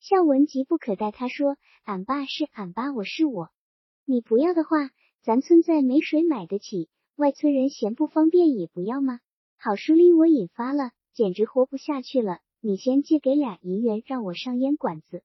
[0.00, 3.50] 孝文急不可待，他说：“俺爸是俺爸，我是我，
[4.06, 4.90] 你不要的话，
[5.22, 9.20] 咱村再没水买得起，外村人嫌不方便也不要吗？
[9.56, 12.40] 好书离我引发了，简直活不下去了。
[12.60, 15.22] 你先借给俩银元，让我上烟馆子。”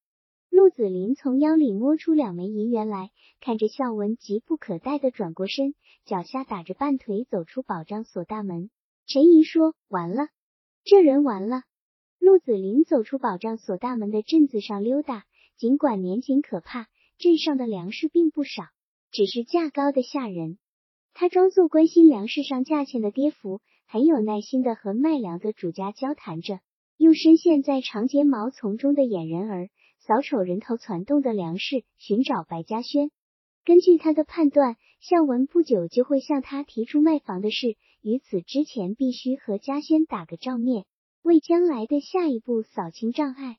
[0.49, 8.69] 陆子霖从腰里摸出两枚银元来，看着孝文，急不可待的转过身，脚下打着半腿走出保障所大门。
[9.05, 10.29] 陈姨说：“完了，
[10.83, 11.63] 这人完了。”
[12.19, 15.25] 陆子霖走出保障所大门的镇子上溜达，
[15.57, 16.87] 尽管年景可怕，
[17.19, 18.63] 镇上的粮食并不少，
[19.11, 20.57] 只是价高的吓人。
[21.13, 26.61] 他装作关心粮食上价钱的跌幅，很有耐心的和卖粮的主家交谈着，
[26.95, 29.69] 用深陷在长睫毛丛中的眼人儿。
[29.99, 33.11] 扫瞅人头攒动的粮食，寻找白嘉轩。
[33.65, 37.75] 根据他的判断，向文不久就会向他提出卖房的事。
[38.01, 40.85] 于此之前，必须和嘉轩打个照面，
[41.21, 43.57] 为将来的下一步扫清障碍。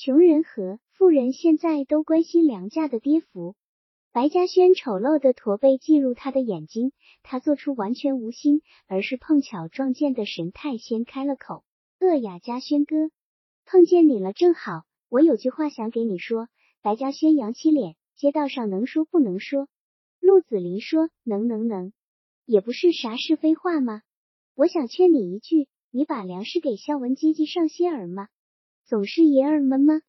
[0.00, 3.56] 穷人和富人现在都关心粮价的跌幅。
[4.12, 6.92] 白嘉轩丑陋的驼背进入他的眼睛，
[7.24, 11.64] 他做出完全无心，而是碰巧撞见的神态，先开了口
[11.98, 13.10] ：“恶雅嘉轩哥，
[13.66, 16.46] 碰见你了，正好。”我有句话想给你说，
[16.80, 19.66] 白嘉轩扬起脸，街道上能说不能说？
[20.20, 21.92] 陆子霖说能能能，
[22.44, 24.02] 也不是啥是非话吗？
[24.54, 28.28] 我想劝你一句，你把粮食给孝文接济上些儿嘛，
[28.88, 30.00] 总是爷儿们吗？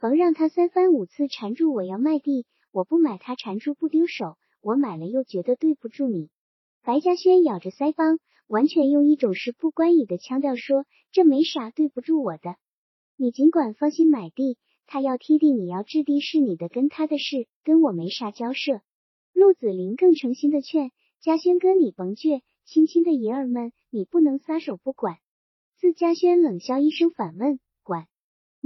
[0.00, 6.28] 甭让他三番五次缠住我要卖地，我不买他缠住不丢手，我买了又觉得对不住你。
[6.82, 12.56] 白嘉轩咬着腮帮，完全用一种事不关己的腔调说，这没啥对不住我的。
[13.16, 18.80] 你尽管放心买地，他要踢地，你要置地是你的，跟他的事，跟我没啥交涉。
[19.34, 25.18] 陆子霖更诚心的劝嘉轩哥，你甭倔，亲亲的爷儿们，你不能撒手不管。
[25.76, 28.08] 自嘉轩冷笑一声，反问：管？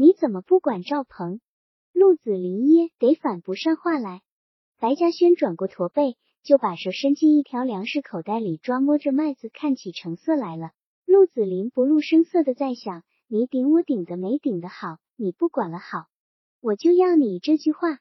[0.00, 1.42] 你怎么不管赵鹏？
[1.92, 4.22] 陆子霖噎，得反不上话来。
[4.78, 10.70] 白嘉轩转过驼背，就把手伸进一条粮食口袋里，抓摸着麦子，看起成色来了。
[11.04, 13.02] 陆子霖不露声色的在想。
[13.28, 16.06] 你顶我顶的没顶的好，你不管了好，
[16.62, 17.98] 我就要你这句话。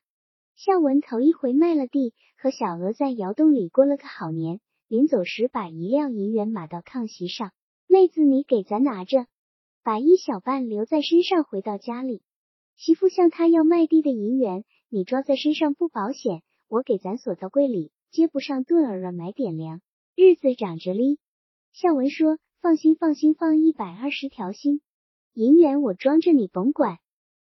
[0.56, 4.62] 孝文头一回卖了地，和小娥在窑洞里过了个好年。
[4.88, 7.52] 临走时把一辆银元码到炕席上，
[7.88, 9.26] 妹子你给咱拿着，
[9.90, 12.22] 把一小半留在身上，回到家里。
[12.76, 19.82] 媳妇向他要卖地的银元，你装在身上不保险，我给咱锁到柜里，接不上顿儿了买点粮，
[20.16, 21.18] 日子长着哩。
[21.72, 24.82] 孝文说：放心放心，放一百二十条心。
[25.34, 27.00] 银元我装着，你甭管，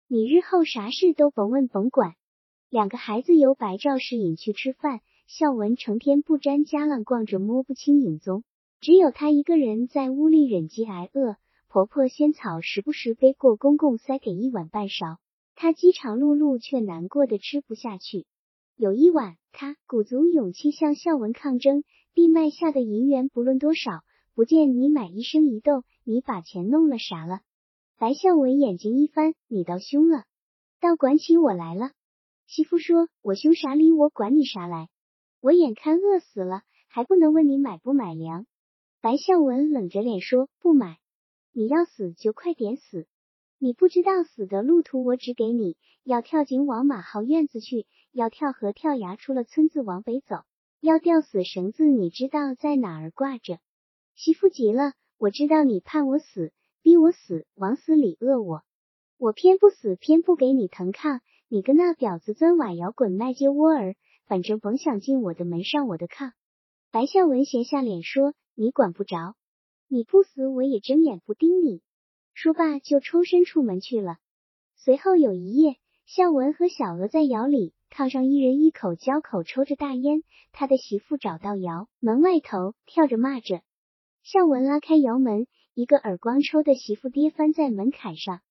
[0.06, 2.12] 你日后啥事都甭问甭管。
[2.68, 8.44] 两个孩子由白兆氏引去吃饭，孝文成天不沾家浪逛着，摸不清影踪，
[8.82, 11.36] 只有他一个人在屋里忍饥挨饿。
[11.74, 15.18] 婆婆仙草时不时背过公公塞给一碗半勺，
[15.56, 18.26] 他饥肠辘辘却难过的吃不下去。
[18.76, 21.82] 有一晚，他鼓足勇气向孝文抗争，
[22.14, 24.04] 地卖下的银元不论多少，
[24.36, 27.40] 不见你买一升一豆，你把钱弄了啥了？
[27.98, 30.26] 白孝文眼睛一翻，你倒凶了，
[30.80, 31.90] 倒管起我来了。
[32.46, 33.90] 媳妇说：“我凶啥理？
[33.90, 34.90] 我管你啥来？
[35.40, 38.46] 我眼看饿死了，还不能问你买不买粮？”
[39.02, 40.98] 白孝文冷着脸说：“不买。
[41.56, 43.06] 你要死就快点死，
[43.60, 45.76] 你不知道死的路途，我指给你。
[46.02, 50.38] 要跳井往马号院子去，要跳河跳崖出了村子往北走，
[50.80, 53.60] 要吊死绳子，你知道在哪儿挂着？
[54.16, 56.52] 媳妇急了，我知道你盼我死，
[56.82, 58.64] 逼我死，往死里饿我，
[59.16, 63.94] 我偏不死，偏不给你腾炕，你跟那婊子钻瓦窑滚麦秸窝儿，
[64.26, 66.32] 反正甭想进我的门上我的炕。
[66.90, 69.36] 白孝文斜下脸说：“你管不着，
[69.88, 71.82] 你不死我也睁眼不盯你。”
[72.34, 74.18] 说罢就抽身出门去了。
[74.76, 75.76] 随后有一夜。
[76.06, 80.22] 孝文和小娥在窑里炕上，一人一口交口抽着大烟。
[80.52, 83.62] 他的媳妇找到窑门外头，跳着骂着。
[84.22, 88.42] 孝文拉开窑门，一个耳光抽的媳妇跌翻在门槛上。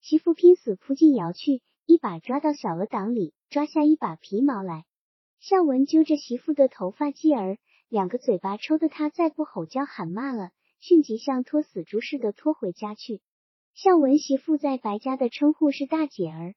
[0.00, 4.84] 媳妇拼死扑进窑去，一把抓到小娥裆里，抓下一把皮毛来。
[5.40, 13.20] 孝文揪着媳妇的头发髻儿，两个嘴巴抽的他再不吼叫喊骂了，迅即像拖死猪似的拖回家去。
[13.74, 16.54] 孝文媳妇在白家的称呼是大姐儿。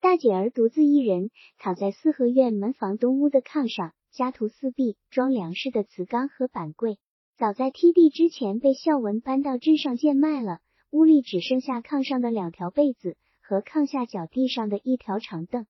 [0.00, 6.98] 大姐儿独自一人躺在四合院门房东屋的炕上，家徒四壁，装粮食的瓷缸和板柜，
[7.38, 10.58] 早在梯地之前被孝文搬到镇上贱卖了。
[10.90, 15.66] 屋里只剩下炕上的两条被子和炕下脚地上的一条长凳。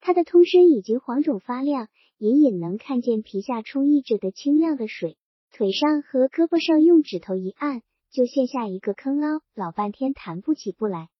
[0.00, 1.88] 他的通身已经黄肿发亮，
[2.18, 5.18] 隐隐能看见皮下充溢着的清亮的水，
[5.52, 11.10] 腿上和胳膊上用指头一按，就陷下一个坑凹，老半天弹不起不来。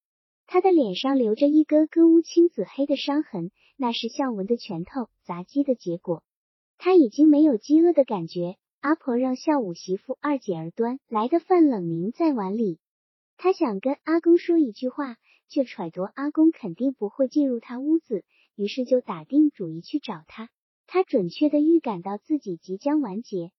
[0.47, 6.22] 他的脸上留着一个歌乌青紫黑的伤痕，那是孝文的拳头砸击的结果。
[6.78, 8.57] 他已经没有饥饿的感觉。
[8.80, 12.80] 阿婆让孝武媳妇二姐儿端来的饭冷凝在碗里。
[13.37, 15.18] 他想跟阿公说一句话，
[15.49, 18.24] 却揣度阿公肯定不会进入他屋子，
[18.57, 20.49] 于是就打定主意去找他。
[20.87, 23.53] 他准确的预感到自己即将完结。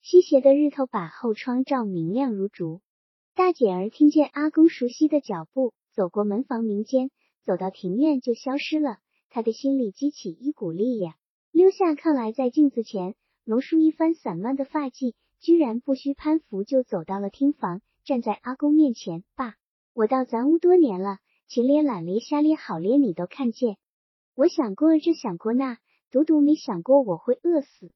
[0.00, 2.80] 西斜的日头把后窗照明亮如烛。
[3.34, 5.72] 大姐儿听见阿公熟悉的脚步。
[5.94, 7.10] 走过门房明间，
[7.44, 8.98] 走到庭院就消失了。
[9.30, 11.14] 他的心里激起一股力量，
[11.50, 19.56] 溜下炕来，在镜子前拢梳一番散乱的发髻，居然不需攀扶就走到了厅房，站在阿公面前：“爸，
[19.92, 21.18] 我到咱屋多年了，
[21.48, 23.76] 勤咧、懒咧、瞎咧、好咧，你都看见。
[24.36, 25.78] 我想过这，想过那，
[26.12, 27.90] 独独没想过我会饿死。”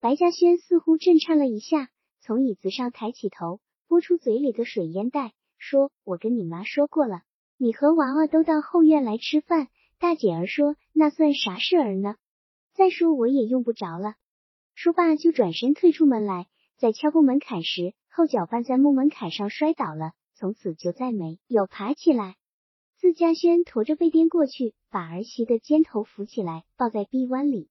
[0.00, 1.90] 白嘉轩似乎震颤了一下，
[2.20, 7.20] 从椅子上抬起头，拨出嘴里的水烟袋，说：“我跟你妈说过了。”
[7.58, 12.16] 你和娃娃都到后院来吃饭，大姐儿说那算啥事儿呢？
[12.72, 14.14] 再说我也用不着了。
[14.74, 16.46] 说罢就转身退出门来，
[16.78, 22.36] 在敲过门槛时，后脚绊在木门槛上摔倒了，从此就再没有爬起来。
[22.96, 27.68] 自家轩驮着被颠过去，把儿媳的肩头扶起来，抱在臂弯里。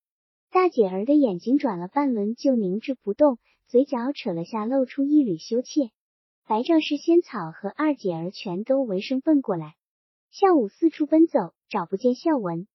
[0.52, 3.38] 大姐儿的眼睛转了半轮就凝滞不动，
[3.68, 5.92] 嘴角扯了下，露出一缕羞怯。
[6.48, 9.76] 白丈是仙草和二姐儿全都闻声奔过来。
[10.32, 12.68] 下午四处奔走，找不见孝文。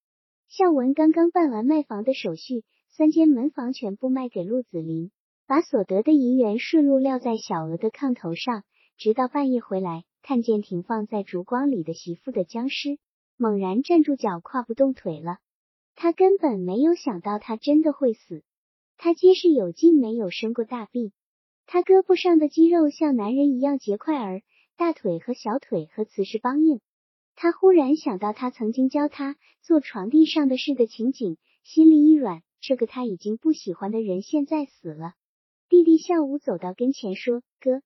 [0.47, 5.11] 孝文刚刚办完卖房的手续，三间门房全部卖给陆子霖，
[5.49, 8.63] 把所得的银元顺路撂在小娥的炕头上，
[8.97, 12.99] 直到半夜回来，看见停放在烛光里的媳妇的僵尸，
[13.37, 15.39] 猛然站住脚，跨不动腿了。
[15.95, 18.43] 他根本没有想到他真的会死。
[18.97, 21.13] 他皆是有劲，没有生过大病。
[21.67, 24.43] 他胳膊上的肌肉像男人一样结块儿，
[24.77, 26.81] 大腿和小腿和瓷实梆硬。
[27.37, 32.43] 他忽然想到他曾经教他做床地上的事的情景，心里一软。
[32.61, 35.15] 这个他已经不喜欢的人现在死了。
[35.69, 37.83] 弟弟孝武走到跟前说：“哥，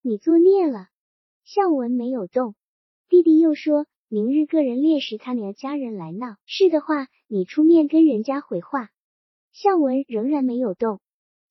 [0.00, 0.88] 你作孽了。”
[1.44, 2.54] 孝文没有动。
[3.08, 8.90] 弟弟又说：“明日个人烈士他娘家人来闹，是的话，你出面跟人家回话。”
[9.52, 11.00] 孝文仍然没有动。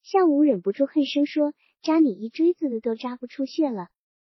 [0.04, 3.88] 孝武忍不住恨声说：“扎你一锥子的都扎不出血了。”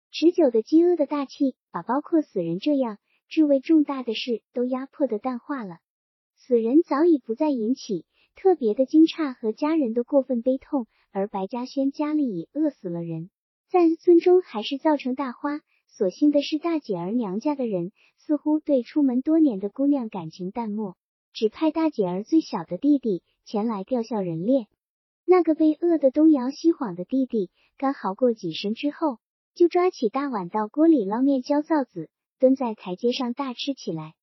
[0.09, 2.97] 持久的饥饿的大气，把包括死人这样。
[3.29, 5.77] 至为重大的事都压迫的淡化了，
[6.35, 13.29] 死人早已不再引起特别的惊诧和家人的过分悲痛，而白嘉轩家里已饿死了人，
[13.69, 15.61] 在村中还是造成大花。
[15.87, 17.93] 所幸的是，大姐儿娘家的人
[18.25, 20.97] 似乎对出门多年的姑娘感情淡漠，
[21.31, 24.65] 只派大姐儿最小的弟弟前来吊孝人殓。
[25.25, 29.19] 那个被饿得东摇西晃的弟弟，刚嚎过几声之后，
[29.53, 32.09] 就抓起大碗到锅里捞面浇臊子。
[32.39, 34.13] 蹲在台阶上大吃起来。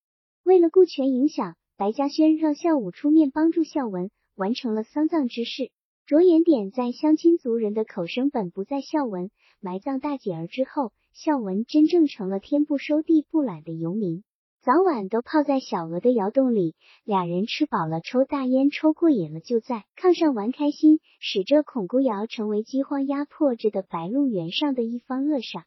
[0.42, 5.70] 为了顾全影响，白嘉轩让孝武出面帮助孝文完成了丧葬之事。
[6.12, 9.30] 着眼点在乡亲族人的口声本不在孝文
[9.62, 14.22] 埋葬大姐儿之后，孝文真正成了天不收地不揽的游民，
[14.60, 16.74] 早晚都泡在小娥的窑洞里。
[17.04, 25.62] 俩人吃饱了，抽大烟，抽过瘾了，就在炕上玩开心，使这孔姑窑成为饥荒压迫着的白鹿原上的一方恶煞。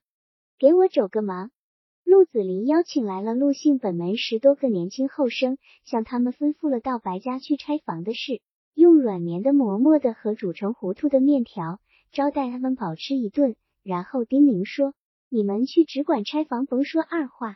[0.60, 1.50] 给我走个忙。
[2.04, 8.42] 陆子霖邀请来了陆姓本门十多个年轻后生，向他们吩咐了到白家去拆房的事，
[8.76, 11.80] 用软绵的馍馍的和煮成糊涂的面条
[12.12, 14.94] 招待他们饱吃一顿，然后叮咛说
[15.32, 17.56] ：“你们去只管拆房，甭说二话。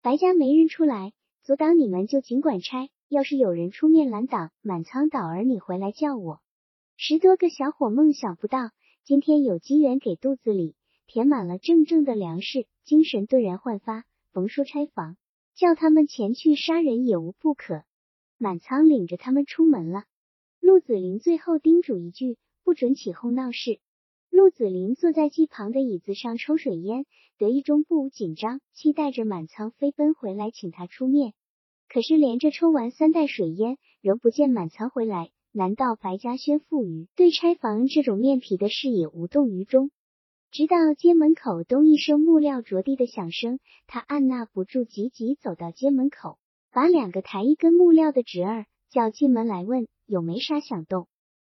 [0.00, 1.12] 白家没人出来
[1.42, 2.88] 阻挡你们，就尽管拆。
[3.10, 6.40] 要是有人出面拦挡，满仓倒儿你回来叫我。”
[6.96, 8.70] 十多个小伙梦想不到，
[9.04, 10.74] 今天有机缘给肚子里
[11.06, 12.66] 填满了正正的粮食。
[12.84, 15.18] 精神顿然焕发，甭说拆房，
[15.54, 17.82] 叫他们前去杀人也无不可。
[18.38, 20.04] 满仓领着他们出门了。
[20.66, 23.80] 陆子霖最后叮嘱一句：不准起哄闹事。
[24.30, 27.04] 陆子霖坐在机旁的椅子上抽水烟，
[27.36, 31.34] 得意中不无紧张，期待着满仓飞奔回来请他出面。
[31.86, 35.28] 可是连着抽完三袋水烟，仍不见满仓回来。
[35.52, 39.90] 难道白嘉轩负于对拆房这种面皮的事也无动于衷？
[40.50, 46.38] 直到街门口咚一声木料着地的响声，他按捺不住，急急走到街门口，
[46.72, 51.08] 把两个抬一根木料的侄儿叫进门来问有没啥响动。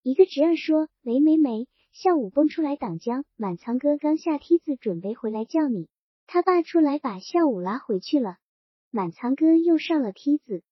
[0.01, 5.87] 一个侄儿说没没没，下午蹦出来挡江，满仓哥刚下梯子准备回来叫你，
[6.25, 8.37] 他爸出来把下午拉回去了。
[8.89, 10.63] 满仓哥又上了梯子。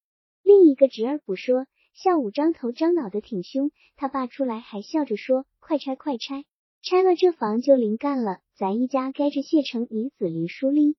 [0.42, 6.46] 另一个侄儿补说下午张头张脑的挺凶，他爸出来还笑着说快拆快拆。
[6.82, 10.96] 拆了这房就灵干了，咱一家该着谢成李子林书哩。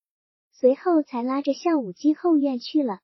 [0.52, 3.00] 随后才拉着孝武进后院去了。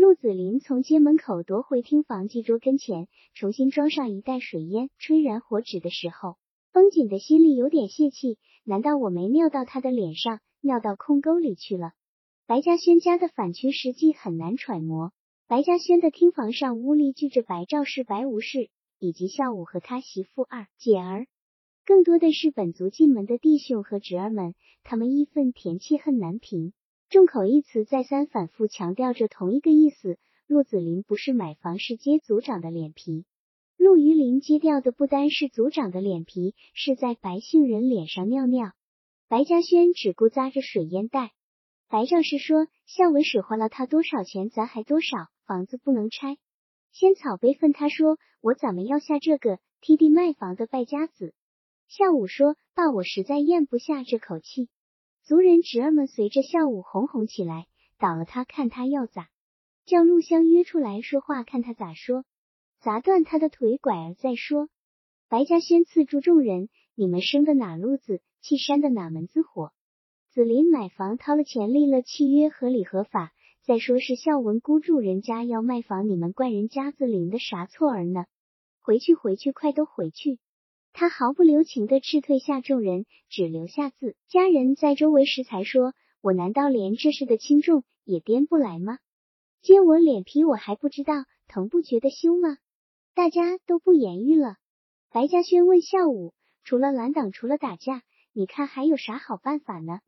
[0.00, 6.36] 陆子霖从街门口夺回厅房祭桌跟前，重新装上一袋水烟，吹燃火纸的时候，
[6.72, 8.38] 风景的心里有点泄气。
[8.62, 11.94] 难道我没尿到他的脸上，尿到空沟里去了？
[12.46, 15.10] 白嘉轩家的反曲实际很难揣摩。
[15.48, 18.70] 白嘉轩的厅房上屋里聚着白赵氏、白吴氏，
[19.00, 21.26] 以及孝武和他媳妇二姐儿。
[21.84, 26.72] 更多的是本族进门的弟兄和侄儿们，他们义愤填膺，恨难平。
[27.10, 33.24] 众口一词，再三反复强调着同一个意思：陆子霖不是买房，是揭族长的脸皮。
[33.78, 38.72] 陆于林揭掉的不单是族长的脸皮，是在白姓人脸上尿尿。
[39.26, 41.32] 白嘉轩只顾扎着水烟袋。
[41.88, 46.36] 白赵氏说：“孝文使唤了他多少钱，咱还多少，房子不能拆。”
[46.92, 51.32] 仙草悲愤，他说：“我怎么要下这个替地卖房的败家子？”
[51.88, 54.68] 孝武说：“爸，我实在咽不下这口气。”
[55.28, 57.66] 族人侄儿们随着笑武哄哄起来，
[57.98, 59.28] 倒了他看他要咋，
[59.84, 62.24] 叫陆香约出来说话，看他咋说，
[62.80, 64.70] 砸断他的腿拐儿再说。
[65.28, 69.72] 白嘉轩刺住众人：“你们生的哪路子，气山的哪门子火？”
[70.32, 73.34] 子林买房掏了钱立了契约，合理合法。
[73.60, 78.24] 再说是孝文孤住人家要卖房，你们怪人家子林的啥错儿呢？
[78.80, 80.38] 回去回去，快都回去！
[81.00, 88.98] 他毫不留情的斥退下众人，只留下自家人在周围时，才说：“我难道连这事的轻重也掂不来吗？
[89.62, 91.14] 揭我脸皮，我还不知道
[91.46, 92.58] 疼不觉得羞吗？”
[93.14, 94.56] 大家都不言语了。
[95.12, 96.34] 白嘉轩问孝武
[96.66, 100.00] ：“除了拦挡，除了打架，你看还有啥好办法呢？”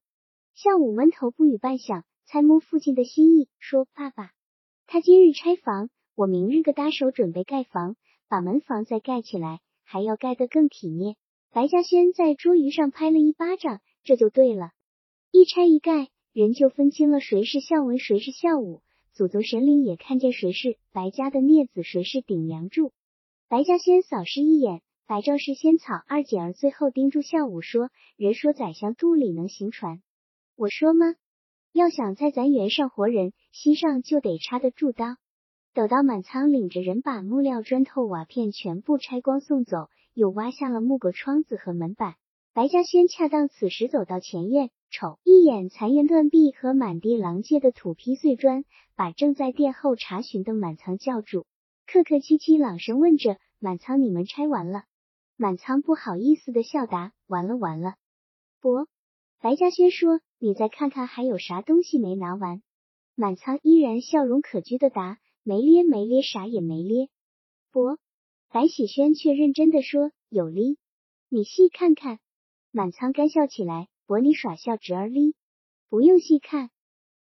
[0.54, 4.32] 孝武闷头不语半晌，猜摸父亲的心意，说：“爸爸，
[4.88, 7.94] 他今日拆房，我明日个搭手准备盖房，
[8.26, 9.60] 把门房再盖起来。”
[9.90, 11.16] 还要盖得更体面。
[11.50, 14.70] 白嘉轩在桌鱼上拍了一巴掌，这就对了。
[15.32, 18.82] 一拆一盖，人就分清了谁是孝文，谁是孝武。
[19.12, 22.92] 祖宗神灵也看见谁是白家的孽子，谁是顶梁柱。
[23.48, 30.00] 白嘉轩扫视一眼，白赵氏仙草二姐儿，最后叮嘱孝武说：“人说宰相肚里能行船，
[30.54, 31.16] 我说吗？
[31.72, 35.16] 要想在咱园上活人，心上就得插得住刀。”
[35.72, 42.16] 等到满仓领着人把木料、砖头、瓦片全部拆光送走，又挖下了木格窗子和门板。
[42.52, 48.64] 白嘉轩恰当此时走到前院，瞅一眼残垣断壁和满地狼藉的土坯碎砖，
[48.96, 51.46] 把正在殿后查询的满仓叫住，
[51.86, 54.82] 客客气气朗声问着：“满仓，你们拆完了？”
[55.38, 57.94] 满仓不好意思的笑答：“完了，完了。”
[58.60, 58.88] 伯，
[59.40, 62.60] 白嘉轩说：“你再看看还有啥东西没拿完。”
[63.14, 65.19] 满仓依然笑容可掬的答。
[65.42, 67.08] 没咧没咧，啥也没咧。
[67.70, 67.96] 不，
[68.50, 70.76] 白喜轩却认真的说：“有哩，
[71.28, 72.18] 你细看看。”
[72.70, 75.34] 满仓干笑起来：“博你耍笑，侄儿哩，
[75.88, 76.70] 不用细看。”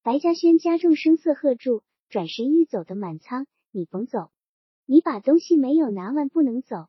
[0.03, 4.31] 白嘉轩加重声色喝住，转身欲走的满仓：“你甭走，
[4.85, 6.87] 你把东西没有拿完不能走。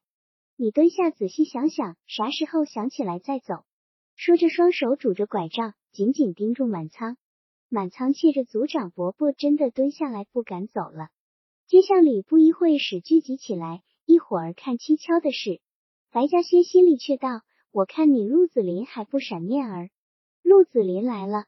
[0.56, 3.64] 你蹲下仔细想想，啥时候想起来再走。”
[4.16, 7.16] 说着，双手拄着拐杖，紧紧盯住满仓。
[7.68, 11.08] 满仓借着族长伯伯，真的蹲下来不敢走了。
[11.70, 15.60] 街巷里不一会使聚集起来，一会儿看蹊跷的事。
[16.10, 19.88] 白嘉轩心里却道：“我看你陆子霖还不闪面儿。”
[20.42, 21.44] 陆子霖来了，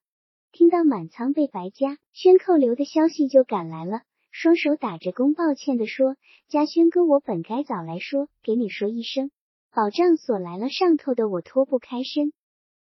[0.53, 6.14] 听到满仓被白家轩扣留的消息，就赶来了，双手打着弓，抱歉的说
[6.47, 9.33] ：“嘉轩哥，我本该早来说，给你说一声，
[9.75, 12.33] 保障所来了，上头的我脱不开身。”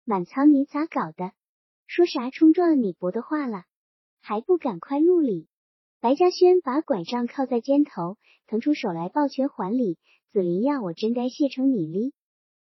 [0.06, 1.32] 满仓，你咋搞的？
[1.88, 3.64] 说啥冲撞你伯的话了？
[4.20, 5.48] 还不赶快入礼！
[6.02, 8.16] 白嘉轩把拐杖靠在肩头，
[8.48, 9.98] 腾出手来抱拳还礼。
[10.32, 12.12] 子林呀，我真该谢成你哩！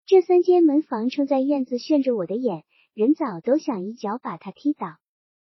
[0.06, 4.98] 这三间门房撑在院子，炫着我的眼，人早都想一脚把他踢倒。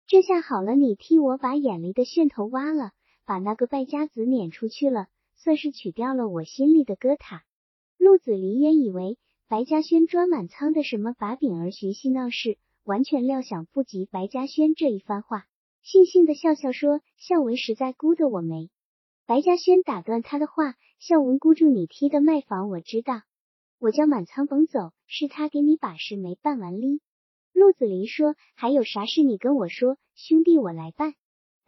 [0.08, 2.92] 这下好了，你替我把眼里的楦头挖了，
[3.26, 7.44] 把那个败家子撵出去了，算是取掉了我心里的疙瘩。
[7.98, 9.18] 陆子霖原以为
[9.48, 12.58] 白嘉轩抓满仓的什么把柄儿寻衅闹事。
[12.84, 15.46] 完全料想不及白嘉轩这一番话，
[15.86, 18.72] 悻悻的笑笑说：“孝文实在估得我没。”
[19.28, 23.22] 白嘉轩打断他的话：“孝文估住你踢的卖房，我知道。
[23.78, 27.02] 我叫满仓甭走，是他给你把事没办完哩。”
[27.54, 31.14] 陆子霖说：“还有啥事你跟我说，兄弟我来办。”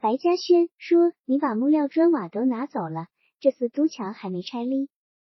[0.01, 3.09] 白嘉轩说：“你把木料砖瓦都拿走了，
[3.39, 4.89] 这次都墙还没拆哩。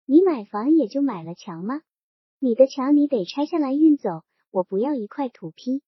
[0.06, 1.82] 你买房也就买了墙吗？
[2.38, 5.82] 你的墙你得拆下来运走。”我不要一块土坯。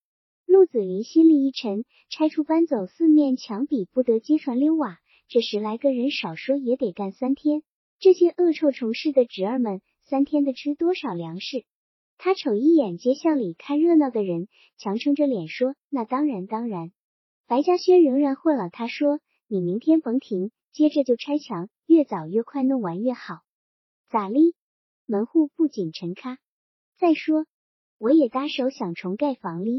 [0.51, 4.99] 陆子霖心里一沉，拆除搬走四面墙比不得揭船溜瓦，
[5.29, 7.63] 这十来个人少说也得干三天。
[8.01, 11.65] 这些恶臭虫似的侄儿们，三天的吃多少粮食？
[12.19, 16.91] 他瞅一眼街巷里看热闹的人，强撑着脸说：“那当然，当然。”
[17.47, 23.37] 白嘉轩仍然混了，他说：“你明天甭停，接着就拆墙，越早越快弄完越好。
[24.09, 24.57] 咋哩？
[25.07, 26.39] 门户不仅沉咖，
[26.99, 27.47] 再说。”
[28.03, 29.77] 我也搭手想重盖房哩。